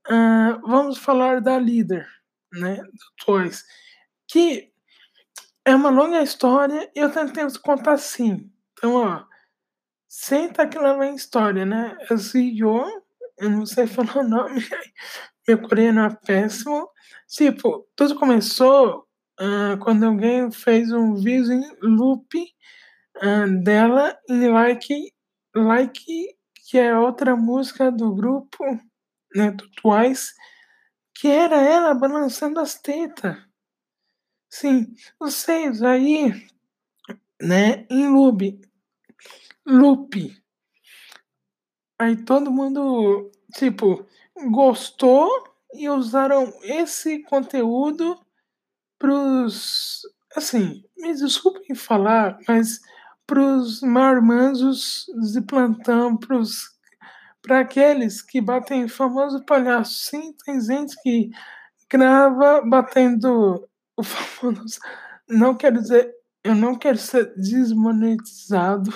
uh, 0.09 0.61
vamos 0.67 0.99
falar 0.99 1.41
da 1.41 1.59
líder, 1.59 2.07
né, 2.53 2.77
do 2.77 3.25
Toys, 3.25 3.65
que 4.29 4.73
é 5.65 5.75
uma 5.75 5.91
longa 5.91 6.23
história 6.23 6.91
e 6.95 6.99
eu 7.01 7.11
tentei 7.11 7.45
contar 7.63 7.93
assim. 7.93 8.51
Então, 8.73 8.95
ó, 8.95 9.25
senta 10.17 10.67
que 10.67 10.79
lá 10.79 10.95
vem 10.97 11.15
história, 11.15 11.67
né? 11.67 11.95
Eu 12.09 12.17
CEO, 12.17 12.87
eu 13.39 13.51
não 13.51 13.67
sei 13.67 13.87
falar 13.87 14.17
o 14.17 14.29
nome, 14.29 14.67
meu 15.47 15.61
coreano 15.61 16.01
é 16.01 16.17
péssimo. 16.27 16.89
Tipo, 17.29 17.87
tudo 17.95 18.15
começou 18.19 19.07
uh, 19.39 19.79
quando 19.83 20.05
alguém 20.05 20.51
fez 20.51 20.91
um 20.91 21.15
vídeo 21.17 21.53
em 21.53 21.77
loop 21.83 22.27
uh, 23.17 23.63
dela 23.63 24.19
em 24.29 24.49
Like, 24.49 25.13
Like, 25.55 26.37
que 26.55 26.79
é 26.79 26.99
outra 26.99 27.37
música 27.37 27.93
do 27.93 28.15
grupo, 28.15 28.65
né, 29.35 29.51
do 29.51 29.69
Twice, 29.73 30.33
que 31.15 31.29
era 31.29 31.57
ela 31.57 31.95
balançando 31.95 32.59
as 32.59 32.75
tetas. 32.75 33.37
Sim, 34.49 34.95
os 35.21 35.47
aí, 35.83 36.33
né, 37.41 37.87
em 37.91 38.09
loop. 38.09 38.59
Loop. 39.67 40.37
Aí 41.99 42.17
todo 42.17 42.51
mundo, 42.51 43.31
tipo, 43.55 44.07
gostou 44.51 45.29
e 45.75 45.89
usaram 45.89 46.53
esse 46.63 47.23
conteúdo 47.25 48.19
pros. 48.99 50.03
Assim, 50.35 50.85
me 50.97 51.15
desculpem 51.15 51.75
falar, 51.75 52.39
mas 52.47 52.81
pros 53.27 53.81
marmanjos 53.81 55.07
de 55.33 55.41
plantão, 55.41 56.17
pros 56.17 56.77
para 57.43 57.61
aqueles 57.61 58.21
que 58.23 58.41
batem 58.41 58.89
famoso 58.89 59.45
palhaço. 59.45 60.11
Sim, 60.11 60.35
tem 60.45 60.61
gente 60.61 61.01
que 61.03 61.31
grava 61.91 62.61
batendo 62.63 63.69
o 63.97 64.03
famoso. 64.03 64.81
Não 65.29 65.57
quero 65.57 65.81
dizer, 65.81 66.13
eu 66.43 66.55
não 66.55 66.77
quero 66.77 66.99
ser 66.99 67.35
desmonetizado, 67.37 68.93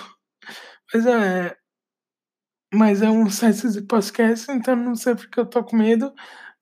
mas 0.92 1.07
é. 1.07 1.57
Mas 2.72 3.03
é 3.03 3.11
um 3.11 3.29
site 3.29 3.68
de 3.70 3.83
podcast, 3.83 4.50
então 4.53 4.76
não 4.76 4.94
sei 4.94 5.14
porque 5.14 5.40
eu 5.40 5.46
tô 5.46 5.64
com 5.64 5.76
medo. 5.76 6.12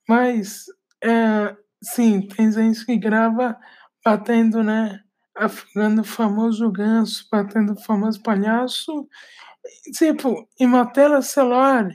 Mas, 0.07 0.65
é, 1.03 1.55
sim, 1.83 2.21
tem 2.21 2.51
gente 2.51 2.85
que 2.85 2.97
grava 2.97 3.57
batendo, 4.03 4.63
né? 4.63 4.99
Afogando 5.35 6.01
o 6.01 6.05
famoso 6.05 6.71
ganso, 6.71 7.27
batendo 7.31 7.73
o 7.73 7.83
famoso 7.83 8.21
palhaço. 8.23 9.07
Tipo, 9.95 10.47
em 10.59 10.65
uma 10.65 10.91
tela 10.91 11.21
celular. 11.21 11.89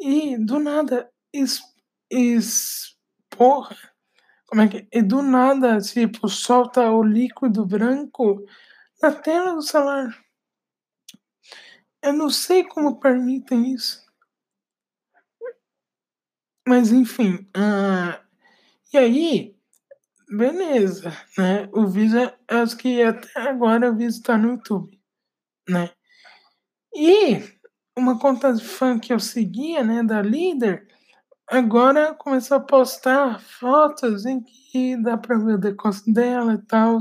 E 0.00 0.36
do 0.38 0.58
nada, 0.60 1.10
es, 1.32 1.60
es, 2.10 2.96
porra, 3.30 3.76
como 4.46 4.62
é 4.62 4.68
que. 4.68 4.88
E 4.92 5.02
do 5.02 5.22
nada, 5.22 5.80
tipo, 5.80 6.28
solta 6.28 6.90
o 6.90 7.02
líquido 7.02 7.66
branco 7.66 8.44
na 9.02 9.12
tela 9.12 9.54
do 9.54 9.62
celular. 9.62 10.10
Eu 12.08 12.14
não 12.14 12.30
sei 12.30 12.64
como 12.64 12.98
permitem 12.98 13.74
isso. 13.74 14.02
Mas 16.66 16.90
enfim. 16.90 17.46
Uh, 17.54 18.18
e 18.90 18.96
aí, 18.96 19.56
beleza, 20.26 21.12
né? 21.36 21.68
O 21.70 21.86
vídeo, 21.86 22.32
acho 22.48 22.78
que 22.78 23.02
até 23.02 23.28
agora 23.38 23.90
o 23.90 23.94
vídeo 23.94 24.22
tá 24.22 24.38
no 24.38 24.52
YouTube, 24.52 24.98
né? 25.68 25.90
E 26.94 27.42
uma 27.94 28.18
conta 28.18 28.54
de 28.54 28.64
fã 28.64 28.98
que 28.98 29.12
eu 29.12 29.20
seguia, 29.20 29.84
né, 29.84 30.02
da 30.02 30.22
líder, 30.22 30.88
agora 31.46 32.14
começou 32.14 32.56
a 32.56 32.60
postar 32.60 33.38
fotos 33.38 34.24
em 34.24 34.42
que 34.42 34.96
dá 34.96 35.18
para 35.18 35.36
ver 35.36 35.56
o 35.56 35.60
decócio 35.60 36.10
dela 36.10 36.54
e 36.54 36.66
tal. 36.66 37.00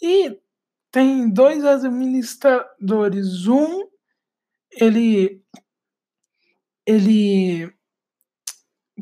E 0.00 0.38
tem 0.92 1.28
dois 1.28 1.64
administradores. 1.64 3.48
Um, 3.48 3.89
ele, 4.72 5.42
ele 6.86 7.72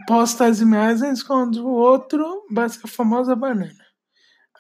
posta 0.07 0.47
as 0.47 0.61
imagens 0.61 1.23
quando 1.23 1.67
o 1.67 1.73
outro 1.73 2.47
bate 2.51 2.79
a 2.83 2.89
famosa 2.89 3.35
banana. 3.35 3.85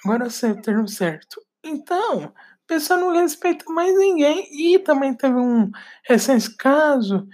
Agora 0.04 0.26
eu 0.26 0.30
sei 0.30 0.52
o 0.52 0.62
termo 0.62 0.88
certo. 0.88 1.40
Então, 1.64 2.24
a 2.24 2.32
pessoa 2.66 3.00
não 3.00 3.12
respeita 3.12 3.64
mais 3.72 3.96
ninguém. 3.96 4.48
E 4.52 4.78
também 4.78 5.14
teve 5.14 5.36
um 5.36 5.70
recente 6.04 6.54
caso 6.56 7.26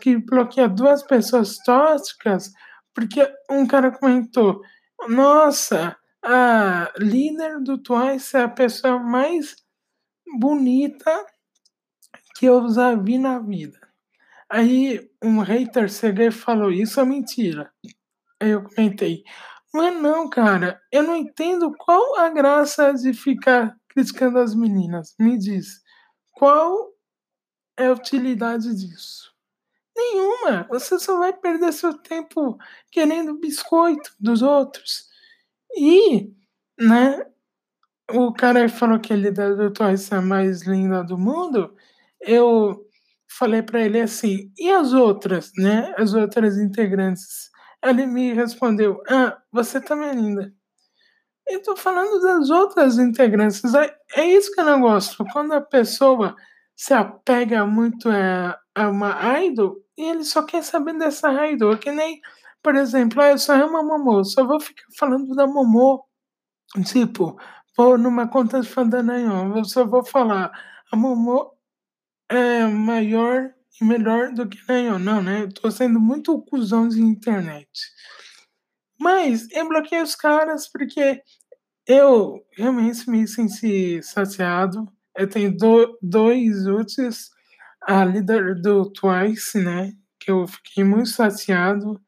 que 0.00 0.16
bloqueia 0.16 0.68
duas 0.68 1.02
pessoas 1.02 1.58
tóxicas, 1.58 2.52
porque 2.94 3.30
um 3.50 3.66
cara 3.66 3.90
comentou: 3.90 4.62
Nossa, 5.08 5.96
a 6.24 6.90
líder 6.98 7.60
do 7.60 7.78
Twice 7.78 8.36
é 8.36 8.42
a 8.42 8.48
pessoa 8.48 8.98
mais 8.98 9.56
bonita 10.38 11.26
que 12.38 12.46
eu 12.46 12.68
já 12.68 12.94
vi 12.94 13.18
na 13.18 13.38
vida. 13.38 13.78
Aí 14.50 15.10
um 15.22 15.40
hater 15.40 15.88
e 16.28 16.30
falou: 16.30 16.70
Isso 16.70 17.00
é 17.00 17.04
mentira. 17.04 17.72
Aí 18.40 18.50
eu 18.50 18.62
comentei: 18.62 19.24
é 19.74 19.90
não, 19.90 20.28
cara. 20.28 20.80
Eu 20.90 21.02
não 21.02 21.16
entendo 21.16 21.72
qual 21.78 22.18
a 22.18 22.28
graça 22.28 22.92
de 22.94 23.12
ficar 23.12 23.76
criticando 23.88 24.38
as 24.38 24.54
meninas. 24.54 25.14
Me 25.18 25.38
diz, 25.38 25.82
qual 26.32 26.92
é 27.76 27.86
a 27.86 27.92
utilidade 27.92 28.74
disso? 28.74 29.32
Nenhuma. 29.96 30.66
Você 30.70 30.98
só 30.98 31.18
vai 31.18 31.32
perder 31.32 31.72
seu 31.72 31.94
tempo 31.94 32.58
querendo 32.90 33.38
biscoito 33.38 34.14
dos 34.20 34.42
outros. 34.42 35.08
E, 35.74 36.32
né, 36.78 37.24
o 38.10 38.32
cara 38.32 38.68
falou 38.68 39.00
que 39.00 39.12
ele 39.12 39.28
é 39.28 39.32
a 40.14 40.20
mais 40.20 40.62
linda 40.62 41.02
do 41.02 41.18
mundo. 41.18 41.74
Eu 42.20 42.86
falei 43.38 43.62
para 43.62 43.80
ele 43.84 44.00
assim: 44.00 44.50
e 44.58 44.70
as 44.70 44.92
outras, 44.92 45.50
né? 45.58 45.94
As 45.98 46.14
outras 46.14 46.58
integrantes? 46.58 47.50
Ele 47.84 48.06
me 48.06 48.32
respondeu: 48.32 49.02
ah, 49.08 49.36
você 49.52 49.80
também 49.80 50.10
é 50.10 50.14
linda. 50.14 50.52
Eu 51.48 51.62
tô 51.62 51.76
falando 51.76 52.20
das 52.20 52.50
outras 52.50 52.98
integrantes. 52.98 53.62
É, 53.74 53.94
é 54.16 54.24
isso 54.26 54.52
que 54.52 54.60
eu 54.60 54.64
não 54.64 54.80
gosto. 54.80 55.24
Quando 55.32 55.52
a 55.52 55.60
pessoa 55.60 56.34
se 56.76 56.92
apega 56.92 57.64
muito 57.66 58.08
a, 58.10 58.58
a 58.74 58.88
uma 58.88 59.40
idol, 59.40 59.76
e 59.96 60.04
ele 60.04 60.24
só 60.24 60.42
quer 60.44 60.62
saber 60.62 60.98
dessa 60.98 61.30
idol. 61.48 61.78
Que 61.78 61.90
nem, 61.92 62.20
por 62.62 62.74
exemplo, 62.74 63.20
ah, 63.22 63.30
eu 63.30 63.38
só 63.38 63.54
amo 63.54 63.78
a 63.78 63.82
Momô, 63.82 64.24
só 64.24 64.44
vou 64.44 64.60
ficar 64.60 64.84
falando 64.98 65.34
da 65.34 65.46
Momô. 65.46 66.04
Tipo, 66.84 67.38
vou 67.76 67.96
numa 67.98 68.28
conta 68.28 68.60
de 68.60 68.68
fã 68.68 68.86
da 68.86 69.00
eu 69.56 69.64
só 69.64 69.86
vou 69.86 70.04
falar, 70.04 70.50
a 70.92 70.96
Momô 70.96 71.55
é 72.28 72.66
maior 72.66 73.52
e 73.80 73.84
melhor 73.84 74.32
do 74.32 74.48
que 74.48 74.58
Nayon. 74.68 74.98
Não, 74.98 75.22
né? 75.22 75.42
Eu 75.42 75.52
tô 75.52 75.70
sendo 75.70 76.00
muito 76.00 76.40
cuzão 76.42 76.88
de 76.88 77.00
internet. 77.00 77.68
Mas 78.98 79.50
eu 79.50 79.68
bloqueei 79.68 80.02
os 80.02 80.14
caras 80.14 80.68
porque 80.68 81.22
eu 81.86 82.44
realmente 82.56 83.08
me 83.08 83.26
senti 83.28 84.02
saciado. 84.02 84.88
Eu 85.16 85.28
tenho 85.28 85.56
do, 85.56 85.98
dois 86.02 86.66
úteis 86.66 87.30
a 87.82 88.04
líder 88.04 88.60
do 88.60 88.90
Twice, 88.90 89.58
né? 89.58 89.92
Que 90.18 90.30
eu 90.30 90.46
fiquei 90.46 90.82
muito 90.84 91.10
chateado 91.10 91.92
o 91.92 92.00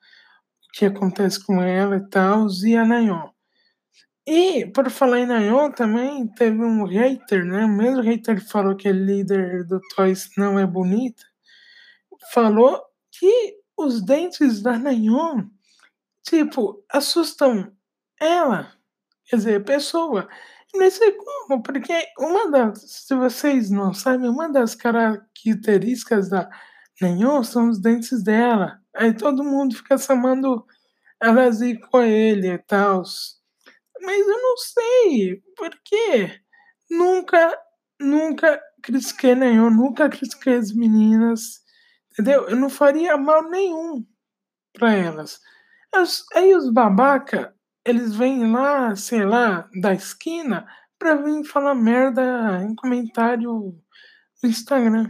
que 0.73 0.87
acontece 0.87 1.45
com 1.45 1.63
ela 1.63 1.97
e 1.97 2.09
tal, 2.09 2.47
e 2.65 2.77
a 2.77 2.85
Nayon. 2.85 3.31
E, 4.31 4.67
por 4.67 4.91
falar 4.91 5.21
em 5.21 5.27
Nayon, 5.27 5.71
também 5.73 6.29
teve 6.29 6.63
um 6.63 6.85
hater, 6.85 7.47
né? 7.47 7.65
O 7.65 7.69
mesmo 7.69 8.03
hater 8.03 8.39
que 8.39 8.51
falou 8.51 8.77
que 8.77 8.87
a 8.87 8.93
líder 8.93 9.65
do 9.67 9.81
Twice 9.97 10.29
não 10.37 10.59
é 10.59 10.67
bonita, 10.67 11.25
falou 12.33 12.83
que 13.11 13.57
os 13.77 14.03
dentes 14.05 14.61
da 14.63 14.79
Nayon, 14.79 15.49
tipo, 16.23 16.85
assustam 16.91 17.73
ela, 18.21 18.73
quer 19.27 19.37
dizer, 19.37 19.61
a 19.61 19.65
pessoa. 19.65 20.29
Não 20.75 20.91
sei 20.91 21.13
como, 21.13 21.63
porque 21.63 21.95
uma 22.19 22.51
das, 22.51 22.83
se 22.83 23.15
vocês 23.15 23.71
não 23.71 23.95
sabem, 23.95 24.29
uma 24.31 24.51
das 24.53 24.75
características 24.75 26.29
da 26.29 26.51
nenhum, 27.01 27.43
são 27.45 27.71
os 27.71 27.81
dentes 27.81 28.23
dela. 28.23 28.79
Aí 28.95 29.15
todo 29.15 29.45
mundo 29.45 29.77
fica 29.77 29.99
chamando 29.99 30.67
ela 31.23 31.51
de 31.51 31.79
coelho 31.91 32.55
e 32.55 32.59
tal. 32.59 33.05
Mas 34.03 34.27
eu 34.27 34.43
não 34.43 34.57
sei 34.57 35.43
por 35.57 35.71
quê. 35.85 36.41
Nunca, 36.91 37.59
nunca 38.01 38.61
critiquei 38.83 39.35
nenhum, 39.35 39.71
nunca 39.71 40.09
critiquei 40.09 40.55
as 40.55 40.73
meninas, 40.73 41.61
entendeu? 42.13 42.49
Eu 42.49 42.57
não 42.57 42.71
faria 42.71 43.17
mal 43.17 43.49
nenhum 43.51 44.07
para 44.73 44.95
elas. 44.95 45.41
Aí 46.35 46.55
os 46.55 46.73
babaca, 46.73 47.55
eles 47.85 48.15
vêm 48.15 48.51
lá, 48.51 48.95
sei 48.97 49.25
lá, 49.25 49.69
da 49.81 49.93
esquina, 49.93 50.67
pra 50.99 51.17
vir 51.17 51.45
falar 51.45 51.75
merda 51.75 52.63
em 52.63 52.75
comentário 52.75 53.75
no 54.43 54.49
Instagram. 54.49 55.09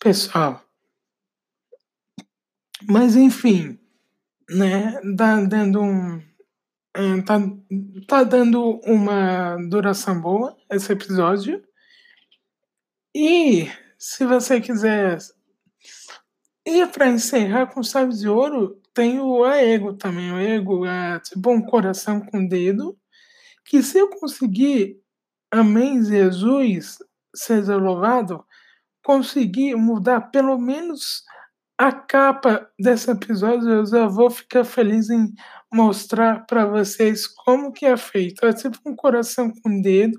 Pessoal. 0.00 0.62
Mas 2.86 3.16
enfim, 3.16 3.78
né? 4.50 5.00
Dando 5.16 5.80
um. 5.80 6.33
Tá, 7.26 7.40
tá 8.06 8.22
dando 8.22 8.80
uma 8.84 9.56
duração 9.68 10.20
boa 10.20 10.56
esse 10.70 10.92
episódio. 10.92 11.60
E 13.12 13.68
se 13.98 14.24
você 14.24 14.60
quiser. 14.60 15.18
E 16.64 16.86
para 16.86 17.08
encerrar 17.08 17.66
com 17.66 17.82
chave 17.82 18.12
de 18.14 18.28
ouro, 18.28 18.80
tem 18.94 19.18
o 19.18 19.44
Ego 19.44 19.94
também. 19.94 20.30
O 20.30 20.38
Ego 20.38 20.86
é 20.86 21.18
tipo 21.18 21.50
um 21.50 21.62
coração 21.62 22.20
com 22.20 22.46
dedo. 22.46 22.96
Que 23.64 23.82
se 23.82 23.98
eu 23.98 24.08
conseguir, 24.08 25.00
amém, 25.50 26.00
Jesus, 26.04 26.98
seja 27.34 27.76
louvado, 27.76 28.44
conseguir 29.02 29.74
mudar 29.74 30.30
pelo 30.30 30.56
menos 30.58 31.24
a 31.78 31.92
capa 31.92 32.70
desse 32.78 33.10
episódio, 33.10 33.68
eu 33.68 33.86
já 33.86 34.06
vou 34.06 34.30
ficar 34.30 34.64
feliz 34.64 35.10
em 35.10 35.32
mostrar 35.72 36.46
para 36.46 36.66
vocês 36.66 37.26
como 37.26 37.72
que 37.72 37.84
é 37.86 37.96
feito. 37.96 38.46
É 38.46 38.52
tipo 38.52 38.78
um 38.86 38.94
coração 38.94 39.52
com 39.62 39.80
dedo, 39.82 40.18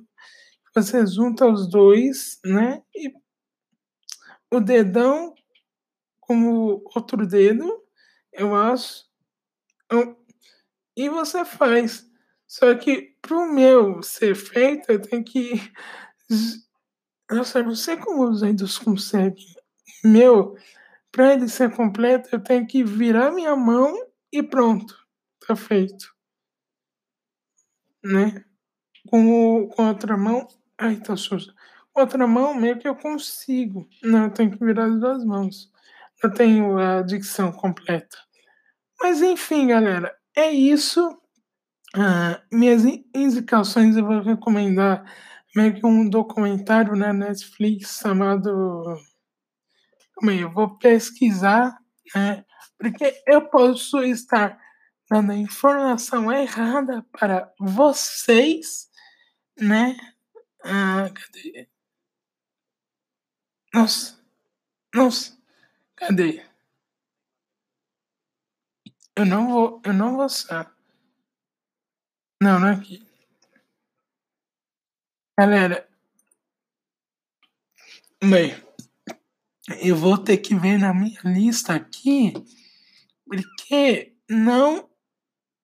você 0.76 1.06
junta 1.08 1.48
os 1.48 1.70
dois, 1.70 2.40
né? 2.46 2.82
E 2.94 3.14
o 4.52 4.60
dedão 4.60 5.34
como 6.20 6.84
outro 6.96 7.26
dedo, 7.26 7.82
eu 8.34 8.54
acho. 8.54 9.06
E 10.98 11.10
você 11.10 11.46
faz. 11.46 12.06
Só 12.48 12.76
que 12.76 13.16
pro 13.22 13.52
meu 13.52 14.02
ser 14.04 14.36
feito, 14.36 14.92
eu 14.92 15.02
tenho 15.02 15.24
que. 15.24 15.54
Nossa, 17.32 17.60
eu 17.60 17.64
não 17.64 17.76
sei 17.76 17.98
como 17.98 18.30
os 18.30 18.44
aindos 18.44 18.78
conseguem. 18.78 19.46
Meu, 20.04 20.56
para 21.16 21.34
ele 21.34 21.48
ser 21.48 21.74
completo, 21.74 22.28
eu 22.34 22.42
tenho 22.42 22.68
que 22.68 22.84
virar 22.84 23.32
minha 23.32 23.56
mão 23.56 23.96
e 24.34 24.44
pronto, 24.44 24.94
tá 25.48 25.56
feito. 25.56 26.14
Né? 28.04 28.44
Com, 29.08 29.62
o, 29.62 29.68
com 29.70 29.84
a 29.84 29.88
outra 29.90 30.18
mão, 30.18 30.46
ai, 30.78 30.98
tá 30.98 31.16
suja. 31.16 31.54
Com 31.94 32.02
a 32.02 32.04
outra 32.04 32.28
mão, 32.28 32.54
meio 32.54 32.78
que 32.78 32.86
eu 32.86 32.98
consigo. 32.98 33.88
Não, 34.04 34.26
eu 34.26 34.32
tenho 34.32 34.52
que 34.52 34.66
virar 34.66 34.88
as 34.88 35.00
duas 35.00 35.24
mãos. 35.24 35.72
Eu 36.22 36.34
tenho 36.34 36.78
a 36.78 37.02
dicção 37.02 37.50
completa. 37.50 38.18
Mas 39.00 39.22
enfim, 39.22 39.68
galera, 39.68 40.14
é 40.36 40.52
isso. 40.52 41.18
Ah, 41.96 42.42
minhas 42.52 42.84
indicações 43.16 43.96
eu 43.96 44.06
vou 44.06 44.20
recomendar 44.22 45.06
meio 45.56 45.76
que 45.76 45.86
um 45.86 46.10
documentário 46.10 46.94
na 46.94 47.14
Netflix 47.14 48.00
chamado 48.02 48.98
Calma 50.16 50.34
eu 50.34 50.50
vou 50.52 50.78
pesquisar, 50.78 51.78
né? 52.16 52.46
Porque 52.78 53.22
eu 53.28 53.50
posso 53.50 54.02
estar 54.04 54.58
dando 55.10 55.34
a 55.34 55.38
informação 55.38 56.32
errada 56.32 57.06
para 57.12 57.54
vocês, 57.60 58.90
né? 59.60 59.96
Ah, 60.64 61.10
cadê? 61.14 61.70
Nossa, 63.74 64.18
nossa, 64.94 65.38
cadê? 65.96 66.46
Eu 69.18 69.26
não 69.26 69.50
vou, 69.50 69.82
eu 69.86 69.94
não 69.94 70.14
vou 70.16 70.24
achar. 70.24 70.74
Não, 72.42 72.60
não 72.60 72.70
é 72.70 72.74
aqui. 72.74 73.06
Galera, 75.38 75.88
bem, 78.24 78.65
eu 79.82 79.96
vou 79.96 80.18
ter 80.18 80.38
que 80.38 80.56
ver 80.56 80.78
na 80.78 80.94
minha 80.94 81.20
lista 81.24 81.74
aqui, 81.74 82.34
porque 83.26 84.14
não. 84.30 84.90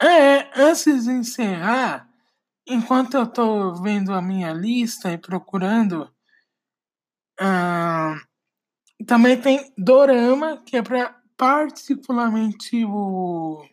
É, 0.02 0.50
antes 0.60 1.04
de 1.04 1.12
encerrar, 1.12 2.10
enquanto 2.68 3.16
eu 3.16 3.28
tô 3.28 3.76
vendo 3.76 4.12
a 4.14 4.22
minha 4.22 4.52
lista 4.52 5.12
e 5.12 5.18
procurando, 5.18 6.12
ah, 7.40 8.16
também 9.06 9.40
tem 9.40 9.72
Dorama, 9.78 10.64
que 10.66 10.78
é 10.78 10.82
para 10.82 11.16
particularmente 11.38 12.84
o 12.86 13.64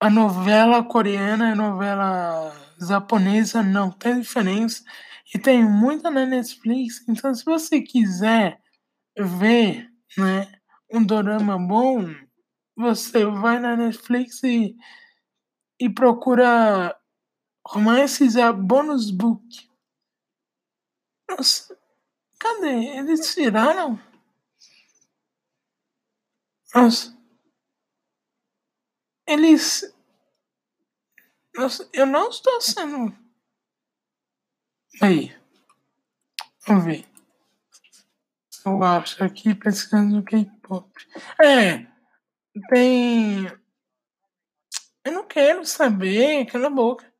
a 0.00 0.10
novela 0.10 0.82
coreana 0.82 1.50
e 1.50 1.52
a 1.52 1.54
novela 1.54 2.52
japonesa 2.80 3.62
não 3.62 3.90
tem 3.90 4.20
diferença. 4.20 4.82
E 5.34 5.38
tem 5.38 5.64
muita 5.64 6.10
na 6.10 6.26
Netflix. 6.26 7.04
Então, 7.08 7.34
se 7.34 7.44
você 7.44 7.80
quiser 7.80 8.60
ver 9.16 9.90
né, 10.16 10.52
um 10.92 11.02
dorama 11.02 11.58
bom, 11.58 12.04
você 12.76 13.24
vai 13.24 13.58
na 13.58 13.76
Netflix 13.76 14.42
e, 14.42 14.76
e 15.80 15.88
procura 15.88 16.94
romances 17.66 18.36
a 18.36 18.52
bonus 18.52 19.10
book. 19.10 19.70
Nossa, 21.30 21.78
cadê? 22.38 22.98
Eles 22.98 23.34
tiraram? 23.34 23.98
Nossa. 26.74 27.16
Eles. 29.26 29.94
Nossa, 31.54 31.88
eu 31.92 32.06
não 32.06 32.28
estou 32.28 32.60
sendo 32.60 33.14
Aí. 35.02 35.34
Vamos 36.64 36.84
ver. 36.84 37.04
Eu 38.64 38.84
acho 38.84 39.24
aqui 39.24 39.52
pesquisando 39.52 40.14
no 40.14 40.22
K-pop. 40.22 40.88
É. 41.42 41.84
Tem. 42.68 43.46
Eu 45.04 45.12
não 45.12 45.26
quero 45.26 45.66
saber. 45.66 46.46
Cala 46.46 46.68
a 46.68 46.70
boca. 46.70 47.12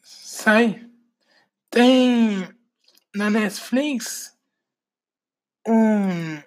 Sai. 0.00 0.88
Tem 1.68 2.48
na 3.12 3.28
Netflix 3.28 4.38
um. 5.66 6.40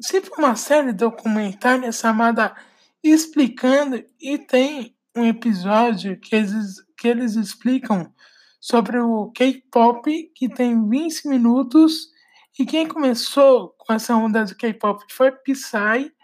Tipo 0.00 0.36
uma 0.38 0.56
série 0.56 0.94
documentária 0.94 1.92
chamada 1.92 2.56
Explicando 3.04 4.02
e 4.18 4.38
tem 4.38 4.96
um 5.14 5.26
episódio 5.26 6.18
que 6.18 6.34
eles, 6.34 6.76
que 7.02 7.08
eles 7.08 7.34
explicam 7.34 8.14
sobre 8.60 9.00
o 9.00 9.32
K-pop, 9.32 10.30
que 10.36 10.48
tem 10.48 10.88
20 10.88 11.26
minutos. 11.26 12.12
E 12.56 12.64
quem 12.64 12.86
começou 12.86 13.74
com 13.76 13.92
essa 13.92 14.14
onda 14.14 14.44
do 14.44 14.54
K-pop 14.54 15.04
foi 15.10 15.32
Psy. 15.32 16.14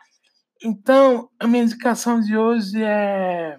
Então, 0.62 1.28
a 1.40 1.48
minha 1.48 1.64
indicação 1.64 2.20
de 2.20 2.36
hoje 2.36 2.80
é, 2.80 3.58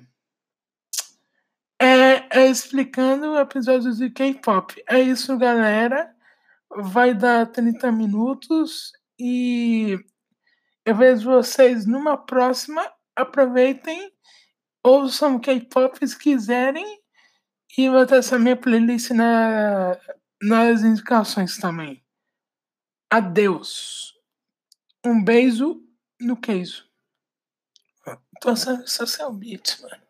é, 1.77 2.39
é 2.39 2.47
explicando 2.47 3.37
episódios 3.37 3.97
de 3.97 4.09
K-pop. 4.09 4.81
É 4.89 5.01
isso, 5.01 5.37
galera. 5.37 6.09
Vai 6.73 7.13
dar 7.13 7.47
30 7.47 7.91
minutos 7.91 8.93
e 9.19 9.99
eu 10.85 10.95
vejo 10.95 11.29
vocês 11.29 11.85
numa 11.85 12.15
próxima. 12.15 12.81
Aproveitem 13.13 14.09
ouçam 14.81 15.37
K-pop 15.37 16.07
se 16.07 16.17
quiserem 16.17 16.98
e 17.77 17.89
vou 17.89 18.05
ter 18.05 18.17
essa 18.17 18.37
minha 18.39 18.55
playlist 18.55 19.11
na, 19.11 19.97
nas 20.41 20.81
indicações 20.81 21.57
também. 21.57 22.03
Adeus. 23.09 24.15
Um 25.05 25.23
beijo 25.23 25.81
no 26.19 26.35
queijo. 26.35 26.87
Tô 28.41 28.55
só 28.55 29.05
seu 29.05 29.31
beat, 29.33 29.81
mano. 29.81 30.08